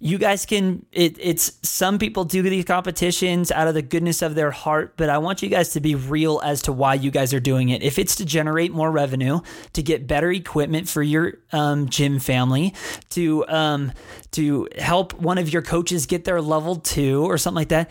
You 0.00 0.18
guys 0.18 0.46
can 0.46 0.84
it, 0.92 1.16
it's 1.20 1.58
some 1.62 1.98
people 1.98 2.24
do 2.24 2.42
these 2.42 2.64
competitions 2.64 3.50
out 3.50 3.68
of 3.68 3.74
the 3.74 3.82
goodness 3.82 4.22
of 4.22 4.34
their 4.34 4.50
heart, 4.50 4.94
but 4.96 5.08
I 5.08 5.18
want 5.18 5.42
you 5.42 5.48
guys 5.48 5.70
to 5.70 5.80
be 5.80 5.94
real 5.94 6.40
as 6.44 6.62
to 6.62 6.72
why 6.72 6.94
you 6.94 7.10
guys 7.10 7.32
are 7.32 7.40
doing 7.40 7.70
it. 7.70 7.82
If 7.82 7.98
it's 7.98 8.16
to 8.16 8.24
generate 8.24 8.72
more 8.72 8.90
revenue, 8.90 9.40
to 9.72 9.82
get 9.82 10.06
better 10.06 10.30
equipment 10.30 10.88
for 10.88 11.02
your 11.02 11.38
um, 11.52 11.88
gym 11.88 12.18
family, 12.18 12.74
to 13.10 13.46
um, 13.48 13.92
to 14.32 14.68
help 14.78 15.14
one 15.14 15.38
of 15.38 15.52
your 15.52 15.62
coaches 15.62 16.06
get 16.06 16.24
their 16.24 16.40
level 16.40 16.76
two 16.76 17.22
or 17.24 17.38
something 17.38 17.56
like 17.56 17.68
that, 17.68 17.90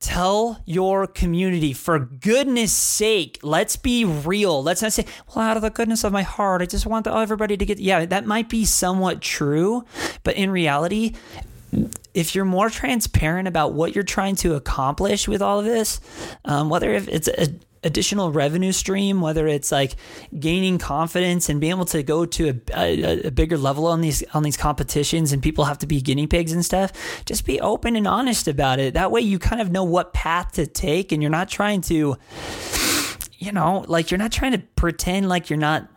tell 0.00 0.62
your 0.64 1.06
community 1.06 1.74
for 1.74 1.98
goodness 1.98 2.72
sake 2.72 3.38
let's 3.42 3.76
be 3.76 4.04
real. 4.04 4.62
Let's 4.62 4.80
not 4.80 4.92
say 4.92 5.04
well 5.28 5.44
out 5.44 5.56
of 5.56 5.62
the 5.62 5.70
goodness 5.70 6.04
of 6.04 6.12
my 6.12 6.22
heart 6.22 6.62
i 6.62 6.66
just 6.66 6.86
want 6.86 7.06
everybody 7.06 7.56
to 7.56 7.66
get 7.66 7.78
yeah 7.78 8.06
that 8.06 8.24
might 8.24 8.48
be 8.48 8.64
somewhat 8.64 9.20
true 9.20 9.84
but 10.24 10.36
in 10.36 10.50
reality 10.50 11.14
if 12.14 12.34
you're 12.34 12.44
more 12.46 12.70
transparent 12.70 13.46
about 13.46 13.74
what 13.74 13.94
you're 13.94 14.02
trying 14.02 14.36
to 14.36 14.54
accomplish 14.54 15.28
with 15.28 15.42
all 15.42 15.58
of 15.58 15.66
this 15.66 16.00
um, 16.46 16.70
whether 16.70 16.92
if 16.92 17.06
it's 17.08 17.28
a 17.28 17.48
additional 17.82 18.30
revenue 18.30 18.72
stream, 18.72 19.20
whether 19.20 19.46
it's 19.46 19.72
like 19.72 19.96
gaining 20.38 20.78
confidence 20.78 21.48
and 21.48 21.60
being 21.60 21.72
able 21.72 21.84
to 21.86 22.02
go 22.02 22.26
to 22.26 22.50
a, 22.50 22.54
a, 22.76 23.26
a, 23.26 23.30
bigger 23.30 23.56
level 23.56 23.86
on 23.86 24.00
these 24.00 24.22
on 24.34 24.42
these 24.42 24.56
competitions, 24.56 25.32
and 25.32 25.42
people 25.42 25.64
have 25.64 25.78
to 25.78 25.86
be 25.86 26.00
guinea 26.00 26.26
pigs 26.26 26.52
and 26.52 26.64
stuff. 26.64 26.92
Just 27.24 27.46
be 27.46 27.60
open 27.60 27.96
and 27.96 28.06
honest 28.06 28.48
about 28.48 28.78
it. 28.78 28.94
That 28.94 29.10
way, 29.10 29.20
you 29.20 29.38
kind 29.38 29.60
of 29.60 29.70
know 29.70 29.84
what 29.84 30.12
path 30.12 30.52
to 30.52 30.66
take, 30.66 31.12
and 31.12 31.22
you're 31.22 31.30
not 31.30 31.48
trying 31.48 31.80
to, 31.82 32.16
you 33.38 33.52
know, 33.52 33.84
like 33.88 34.10
you're 34.10 34.18
not 34.18 34.32
trying 34.32 34.52
to 34.52 34.58
pretend 34.76 35.28
like 35.28 35.48
you're 35.48 35.58
not 35.58 35.88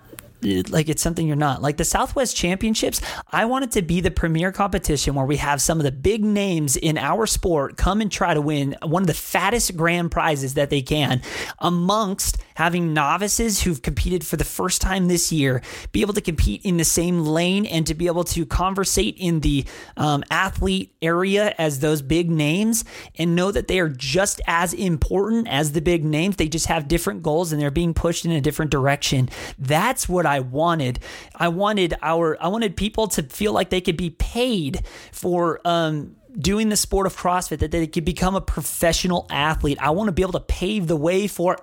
like 0.43 0.89
it's 0.89 1.01
something 1.01 1.27
you're 1.27 1.35
not. 1.35 1.61
Like 1.61 1.77
the 1.77 1.85
Southwest 1.85 2.35
Championships, 2.35 3.01
I 3.31 3.45
want 3.45 3.65
it 3.65 3.71
to 3.71 3.81
be 3.81 4.01
the 4.01 4.11
premier 4.11 4.51
competition 4.51 5.15
where 5.15 5.25
we 5.25 5.37
have 5.37 5.61
some 5.61 5.79
of 5.79 5.83
the 5.83 5.91
big 5.91 6.23
names 6.23 6.75
in 6.75 6.97
our 6.97 7.25
sport 7.25 7.77
come 7.77 8.01
and 8.01 8.11
try 8.11 8.33
to 8.33 8.41
win 8.41 8.75
one 8.83 9.03
of 9.03 9.07
the 9.07 9.13
fattest 9.13 9.75
grand 9.75 10.11
prizes 10.11 10.53
that 10.55 10.69
they 10.69 10.81
can 10.81 11.21
amongst 11.59 12.37
having 12.55 12.93
novices 12.93 13.63
who've 13.63 13.81
competed 13.81 14.25
for 14.25 14.37
the 14.37 14.43
first 14.43 14.81
time 14.81 15.07
this 15.07 15.31
year 15.31 15.61
be 15.91 16.01
able 16.01 16.13
to 16.13 16.21
compete 16.21 16.63
in 16.63 16.77
the 16.77 16.83
same 16.83 17.23
lane 17.23 17.65
and 17.65 17.87
to 17.87 17.93
be 17.93 18.07
able 18.07 18.23
to 18.23 18.45
conversate 18.45 19.15
in 19.17 19.39
the 19.39 19.65
um, 19.97 20.23
athlete 20.29 20.93
area 21.01 21.53
as 21.57 21.79
those 21.79 22.01
big 22.01 22.29
names 22.29 22.85
and 23.17 23.35
know 23.35 23.51
that 23.51 23.67
they 23.67 23.79
are 23.79 23.89
just 23.89 24.41
as 24.47 24.73
important 24.73 25.47
as 25.47 25.71
the 25.71 25.81
big 25.81 26.03
names. 26.03 26.35
They 26.35 26.47
just 26.47 26.67
have 26.67 26.87
different 26.87 27.23
goals 27.23 27.51
and 27.51 27.61
they're 27.61 27.71
being 27.71 27.93
pushed 27.93 28.25
in 28.25 28.31
a 28.31 28.41
different 28.41 28.71
direction. 28.71 29.29
That's 29.57 30.07
what 30.07 30.25
I 30.25 30.32
wanted. 30.39 30.99
I 31.35 31.47
wanted 31.49 31.95
our 32.01 32.41
I 32.41 32.47
wanted 32.47 32.75
people 32.75 33.07
to 33.09 33.23
feel 33.23 33.53
like 33.53 33.69
they 33.69 33.81
could 33.81 33.97
be 33.97 34.11
paid 34.11 34.81
for 35.11 35.59
um, 35.65 36.15
doing 36.37 36.69
the 36.69 36.75
sport 36.75 37.07
of 37.07 37.15
CrossFit, 37.15 37.59
that 37.59 37.71
they 37.71 37.87
could 37.87 38.05
become 38.05 38.35
a 38.35 38.41
professional 38.41 39.27
athlete. 39.29 39.77
I 39.79 39.91
want 39.91 40.07
to 40.07 40.11
be 40.11 40.21
able 40.21 40.33
to 40.33 40.39
pave 40.39 40.87
the 40.87 40.95
way 40.95 41.27
for 41.27 41.57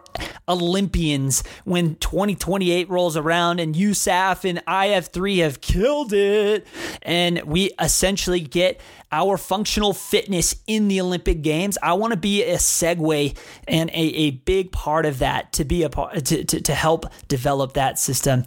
Olympians 0.49 1.43
when 1.65 1.97
2028 1.97 2.89
rolls 2.89 3.17
around 3.17 3.61
and 3.61 3.75
USAF 3.75 4.49
and 4.49 4.65
IF3 4.67 5.39
have 5.43 5.61
killed 5.61 6.13
it. 6.13 6.67
And 7.03 7.43
we 7.43 7.73
essentially 7.81 8.41
get 8.41 8.81
our 9.13 9.37
functional 9.37 9.93
fitness 9.93 10.55
in 10.67 10.89
the 10.89 11.01
Olympic 11.01 11.43
Games. 11.43 11.77
I 11.83 11.95
want 11.95 12.13
to 12.13 12.19
be 12.19 12.43
a 12.45 12.57
segue 12.57 13.37
and 13.67 13.91
a, 13.91 13.93
a 13.93 14.31
big 14.31 14.73
part 14.73 15.07
of 15.07 15.19
that 15.19 15.53
to 15.55 15.65
be 15.65 15.83
a 15.83 15.91
part 15.91 16.25
to, 16.27 16.45
to, 16.45 16.61
to 16.61 16.75
help 16.75 17.07
develop 17.29 17.75
that 17.75 17.99
system. 17.99 18.45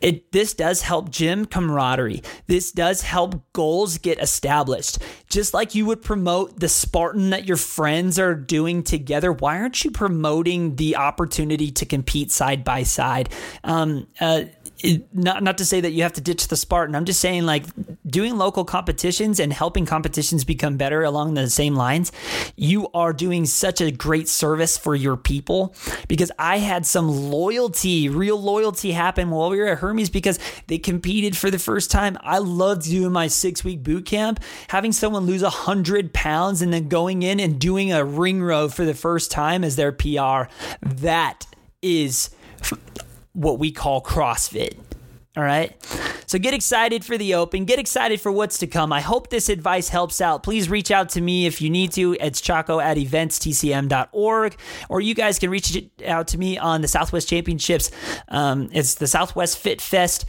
It 0.00 0.32
this 0.32 0.54
does 0.54 0.82
help 0.82 1.10
gym 1.10 1.44
camaraderie. 1.44 2.22
This 2.46 2.72
does 2.72 3.02
help 3.02 3.42
goals 3.52 3.98
get 3.98 4.18
established. 4.18 4.98
Just 5.28 5.54
like 5.54 5.74
you 5.74 5.86
would 5.86 6.02
promote 6.02 6.60
the 6.60 6.68
Spartan 6.68 7.30
that 7.30 7.46
your 7.46 7.56
friends 7.56 8.18
are 8.18 8.34
doing 8.34 8.82
together, 8.82 9.32
why 9.32 9.60
aren't 9.60 9.84
you 9.84 9.90
promoting 9.90 10.76
the 10.76 10.96
opportunity 10.96 11.70
to 11.72 11.86
compete 11.86 12.30
side 12.30 12.64
by 12.64 12.82
side? 12.82 13.28
Um, 13.64 14.06
uh, 14.20 14.44
not 15.12 15.42
not 15.42 15.58
to 15.58 15.64
say 15.64 15.80
that 15.80 15.92
you 15.92 16.02
have 16.02 16.12
to 16.14 16.20
ditch 16.20 16.48
the 16.48 16.56
Spartan. 16.56 16.94
I'm 16.94 17.04
just 17.04 17.20
saying 17.20 17.46
like 17.46 17.64
doing 18.06 18.36
local 18.36 18.64
competitions 18.64 19.40
and 19.40 19.52
helping 19.52 19.86
competitions 19.86 20.44
become 20.44 20.76
better 20.76 21.02
along 21.02 21.34
the 21.34 21.48
same 21.48 21.74
lines. 21.74 22.12
You 22.56 22.88
are 22.92 23.12
doing 23.12 23.46
such 23.46 23.80
a 23.80 23.90
great 23.90 24.28
service 24.28 24.76
for 24.76 24.94
your 24.94 25.16
people 25.16 25.74
because 26.08 26.30
I 26.38 26.58
had 26.58 26.86
some 26.86 27.08
loyalty, 27.08 28.08
real 28.08 28.40
loyalty 28.40 28.92
happen 28.92 29.30
while 29.30 29.50
we 29.50 29.58
were 29.58 29.68
at 29.68 29.78
Hermes 29.78 30.10
because 30.10 30.38
they 30.66 30.78
competed 30.78 31.36
for 31.36 31.50
the 31.50 31.58
first 31.58 31.90
time. 31.90 32.18
I 32.20 32.38
loved 32.38 32.82
doing 32.82 33.12
my 33.12 33.28
six 33.28 33.64
week 33.64 33.82
boot 33.82 34.04
camp, 34.04 34.42
having 34.68 34.92
someone 34.92 35.24
lose 35.26 35.42
a 35.42 35.50
hundred 35.50 36.12
pounds 36.12 36.62
and 36.62 36.72
then 36.72 36.88
going 36.88 37.22
in 37.22 37.40
and 37.40 37.58
doing 37.58 37.92
a 37.92 38.04
ring 38.04 38.42
row 38.42 38.68
for 38.68 38.84
the 38.84 38.94
first 38.94 39.30
time 39.30 39.64
as 39.64 39.76
their 39.76 39.92
PR. 39.92 40.44
That 40.82 41.46
is 41.82 42.30
what 43.36 43.58
we 43.58 43.70
call 43.70 44.02
CrossFit. 44.02 44.78
All 45.36 45.44
right. 45.44 45.76
So 46.26 46.38
get 46.38 46.54
excited 46.54 47.04
for 47.04 47.18
the 47.18 47.34
open. 47.34 47.66
Get 47.66 47.78
excited 47.78 48.20
for 48.20 48.32
what's 48.32 48.58
to 48.58 48.66
come. 48.66 48.90
I 48.92 49.00
hope 49.00 49.28
this 49.28 49.50
advice 49.50 49.90
helps 49.90 50.22
out. 50.22 50.42
Please 50.42 50.70
reach 50.70 50.90
out 50.90 51.10
to 51.10 51.20
me 51.20 51.46
if 51.46 51.60
you 51.60 51.68
need 51.68 51.92
to. 51.92 52.16
It's 52.18 52.40
Chaco 52.40 52.80
at 52.80 52.96
eventstcm.org. 52.96 54.56
Or 54.88 55.00
you 55.02 55.14
guys 55.14 55.38
can 55.38 55.50
reach 55.50 55.84
out 56.06 56.28
to 56.28 56.38
me 56.38 56.56
on 56.56 56.80
the 56.80 56.88
Southwest 56.88 57.28
Championships. 57.28 57.90
Um, 58.28 58.70
it's 58.72 58.94
the 58.94 59.06
Southwest 59.06 59.58
Fit 59.58 59.82
Fest 59.82 60.24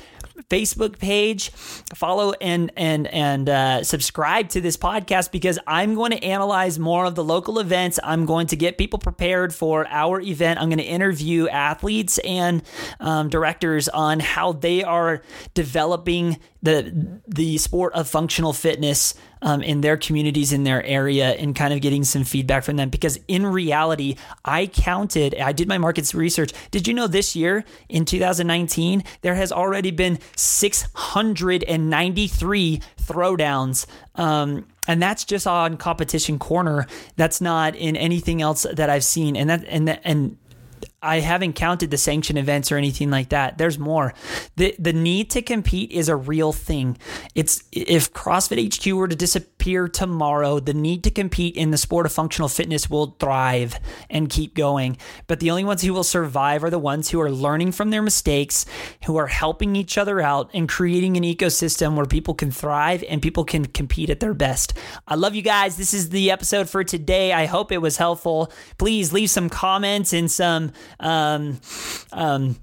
Facebook 0.50 0.98
page. 0.98 1.50
Follow 1.96 2.34
and 2.40 2.72
and 2.78 3.08
and 3.08 3.50
uh, 3.50 3.84
subscribe 3.84 4.50
to 4.50 4.62
this 4.62 4.78
podcast 4.78 5.32
because 5.32 5.60
I'm 5.68 5.96
going 5.96 6.12
to 6.12 6.24
analyze 6.24 6.80
more 6.80 7.06
of 7.06 7.16
the 7.16 7.24
local 7.24 7.60
events. 7.60 8.00
I'm 8.04 8.26
going 8.26 8.48
to 8.48 8.56
get 8.56 8.78
people 8.78 9.00
prepared 9.00 9.54
for 9.54 9.88
our 9.88 10.22
event. 10.22 10.60
I'm 10.60 10.70
going 10.70 10.80
to 10.80 10.86
interview 10.86 11.48
athletes 11.50 12.18
and 12.20 12.64
um, 13.00 13.30
directors 13.30 13.90
on 13.90 14.20
how 14.20 14.54
they 14.54 14.84
are 14.84 15.22
developing 15.54 16.38
the 16.62 17.20
the 17.28 17.58
sport 17.58 17.94
of 17.94 18.10
functional 18.10 18.54
fitness 18.54 19.14
um, 19.42 19.62
in 19.62 19.82
their 19.82 19.98
communities 19.98 20.52
in 20.52 20.64
their 20.64 20.84
area 20.84 21.30
and 21.32 21.56
kind 21.56 21.72
of 21.74 21.82
getting 21.82 22.04
some 22.04 22.24
feedback 22.24 22.64
from 22.64 22.78
them. 22.78 22.90
Because 22.90 23.20
in 23.28 23.46
reality 23.46 24.16
i 24.44 24.66
counted 24.68 25.36
i 25.36 25.52
did 25.52 25.68
my 25.68 25.78
markets 25.78 26.16
research. 26.16 26.52
Did 26.72 26.88
you 26.88 26.94
know 26.94 27.08
this 27.08 27.36
year 27.36 27.66
in 27.90 28.06
2019 28.06 29.04
there 29.22 29.36
has 29.36 29.52
already 29.52 29.92
been 29.92 30.20
693 30.36 32.82
throwdowns. 33.02 33.86
Um, 34.16 34.66
and 34.88 35.02
that's 35.02 35.26
just 35.26 35.46
on 35.46 35.78
competition 35.78 36.40
corner. 36.40 36.88
That's 37.18 37.42
not 37.42 37.76
in 37.76 37.96
anything 37.96 38.42
else 38.42 38.66
that 38.72 38.90
i've 38.90 39.04
seen. 39.04 39.36
And 39.36 39.50
that 39.50 39.66
and 39.68 39.88
that, 39.88 40.02
and 40.04 40.38
I 41.08 41.20
haven't 41.22 41.54
counted 41.54 41.90
the 41.90 41.98
sanction 41.98 42.38
events 42.38 42.72
or 42.72 42.78
anything 42.78 43.10
like 43.10 43.30
that. 43.30 43.58
There's 43.58 43.80
more. 43.80 44.14
The 44.58 44.76
the 44.78 44.94
need 44.94 45.30
to 45.32 45.42
compete 45.42 45.92
is 45.92 46.10
a 46.10 46.16
real 46.16 46.54
thing. 46.54 46.98
It's 47.34 47.64
if 47.72 48.14
CrossFit 48.14 48.76
HQ 48.76 48.96
were 48.96 49.08
to 49.08 49.16
disappear 49.16 49.57
tomorrow, 49.68 50.60
the 50.60 50.74
need 50.74 51.04
to 51.04 51.12
compete 51.12 51.58
in 51.58 51.72
the 51.72 51.78
sport 51.78 52.06
of 52.06 52.14
functional 52.14 52.48
fitness 52.48 52.90
will 52.90 53.16
thrive 53.20 53.78
and 54.10 54.30
keep 54.30 54.56
going. 54.56 54.98
But 55.28 55.40
the 55.40 55.52
only 55.52 55.66
ones 55.66 55.82
who 55.82 55.94
will 55.94 56.04
survive 56.04 56.64
are 56.64 56.70
the 56.70 56.80
ones 56.80 57.10
who 57.10 57.20
are 57.20 57.30
learning 57.30 57.74
from 57.74 57.90
their 57.90 58.02
mistakes, 58.02 58.66
who 59.06 59.18
are 59.18 59.28
helping 59.28 59.76
each 59.76 59.98
other 59.98 60.22
out 60.22 60.50
and 60.54 60.70
creating 60.70 61.18
an 61.18 61.24
ecosystem 61.24 61.96
where 61.96 62.06
people 62.06 62.34
can 62.34 62.52
thrive 62.52 63.04
and 63.10 63.22
people 63.22 63.44
can 63.44 63.66
compete 63.66 64.10
at 64.10 64.22
their 64.22 64.34
best. 64.34 64.74
I 65.08 65.16
love 65.16 65.36
you 65.36 65.42
guys. 65.42 65.76
This 65.76 65.94
is 65.94 66.10
the 66.10 66.32
episode 66.32 66.70
for 66.70 66.84
today. 66.84 67.34
I 67.34 67.46
hope 67.46 67.72
it 67.72 67.80
was 67.80 67.98
helpful. 67.98 68.52
Please 68.78 69.12
leave 69.12 69.30
some 69.30 69.50
comments 69.50 70.14
and 70.14 70.32
some 70.32 70.72
um, 71.00 71.60
um, 72.14 72.56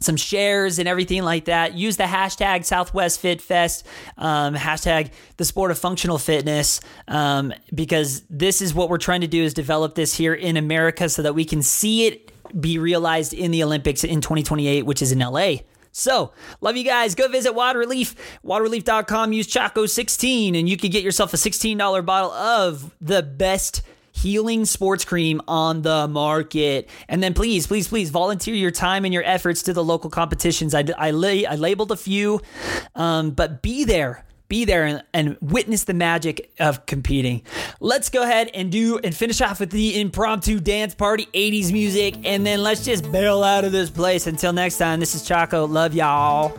some 0.00 0.16
shares 0.16 0.78
and 0.78 0.88
everything 0.88 1.22
like 1.22 1.44
that. 1.44 1.74
Use 1.74 1.96
the 1.96 2.04
hashtag 2.04 2.64
Southwest 2.64 3.20
Fit 3.20 3.40
Fest, 3.40 3.86
um, 4.18 4.54
hashtag 4.54 5.10
the 5.36 5.44
sport 5.44 5.70
of 5.70 5.78
functional 5.78 6.18
fitness, 6.18 6.80
um, 7.08 7.52
because 7.74 8.22
this 8.30 8.60
is 8.60 8.74
what 8.74 8.88
we're 8.88 8.98
trying 8.98 9.20
to 9.20 9.28
do 9.28 9.42
is 9.42 9.54
develop 9.54 9.94
this 9.94 10.14
here 10.14 10.34
in 10.34 10.56
America 10.56 11.08
so 11.08 11.22
that 11.22 11.34
we 11.34 11.44
can 11.44 11.62
see 11.62 12.06
it 12.06 12.32
be 12.58 12.78
realized 12.78 13.32
in 13.32 13.50
the 13.50 13.62
Olympics 13.62 14.02
in 14.02 14.20
2028, 14.20 14.84
which 14.84 15.02
is 15.02 15.12
in 15.12 15.20
LA. 15.20 15.56
So, 15.92 16.32
love 16.60 16.76
you 16.76 16.84
guys. 16.84 17.14
Go 17.14 17.28
visit 17.28 17.54
Wad 17.54 17.76
Relief, 17.76 18.14
wadrelief.com. 18.44 19.32
Use 19.32 19.48
Chaco16, 19.48 20.58
and 20.58 20.68
you 20.68 20.76
can 20.76 20.90
get 20.90 21.02
yourself 21.02 21.34
a 21.34 21.36
$16 21.36 22.04
bottle 22.04 22.30
of 22.30 22.94
the 23.00 23.22
best 23.22 23.82
healing 24.20 24.64
sports 24.64 25.04
cream 25.04 25.40
on 25.48 25.82
the 25.82 26.08
market. 26.08 26.88
And 27.08 27.22
then 27.22 27.34
please, 27.34 27.66
please, 27.66 27.88
please 27.88 28.10
volunteer 28.10 28.54
your 28.54 28.70
time 28.70 29.04
and 29.04 29.14
your 29.14 29.24
efforts 29.24 29.62
to 29.62 29.72
the 29.72 29.84
local 29.84 30.10
competitions. 30.10 30.74
I, 30.74 30.84
I, 30.98 31.08
I 31.08 31.56
labeled 31.56 31.92
a 31.92 31.96
few, 31.96 32.40
um, 32.94 33.30
but 33.30 33.62
be 33.62 33.84
there 33.84 34.24
be 34.50 34.64
there 34.64 34.84
and, 34.84 35.02
and, 35.14 35.38
witness 35.40 35.84
the 35.84 35.94
magic 35.94 36.50
of 36.58 36.84
competing. 36.84 37.42
Let's 37.78 38.10
go 38.10 38.24
ahead 38.24 38.50
and 38.52 38.70
do 38.70 38.98
and 38.98 39.14
finish 39.14 39.40
off 39.40 39.60
with 39.60 39.70
the 39.70 39.98
impromptu 39.98 40.58
dance 40.58 40.92
party 40.92 41.26
80s 41.32 41.72
music 41.72 42.16
and 42.24 42.44
then 42.44 42.62
let's 42.62 42.84
just 42.84 43.10
bail 43.12 43.44
out 43.44 43.64
of 43.64 43.72
this 43.72 43.88
place. 43.88 44.26
Until 44.26 44.52
next 44.52 44.76
time, 44.76 44.98
this 45.00 45.14
is 45.14 45.22
Chaco. 45.22 45.66
Love 45.66 45.94
y'all. 45.94 46.58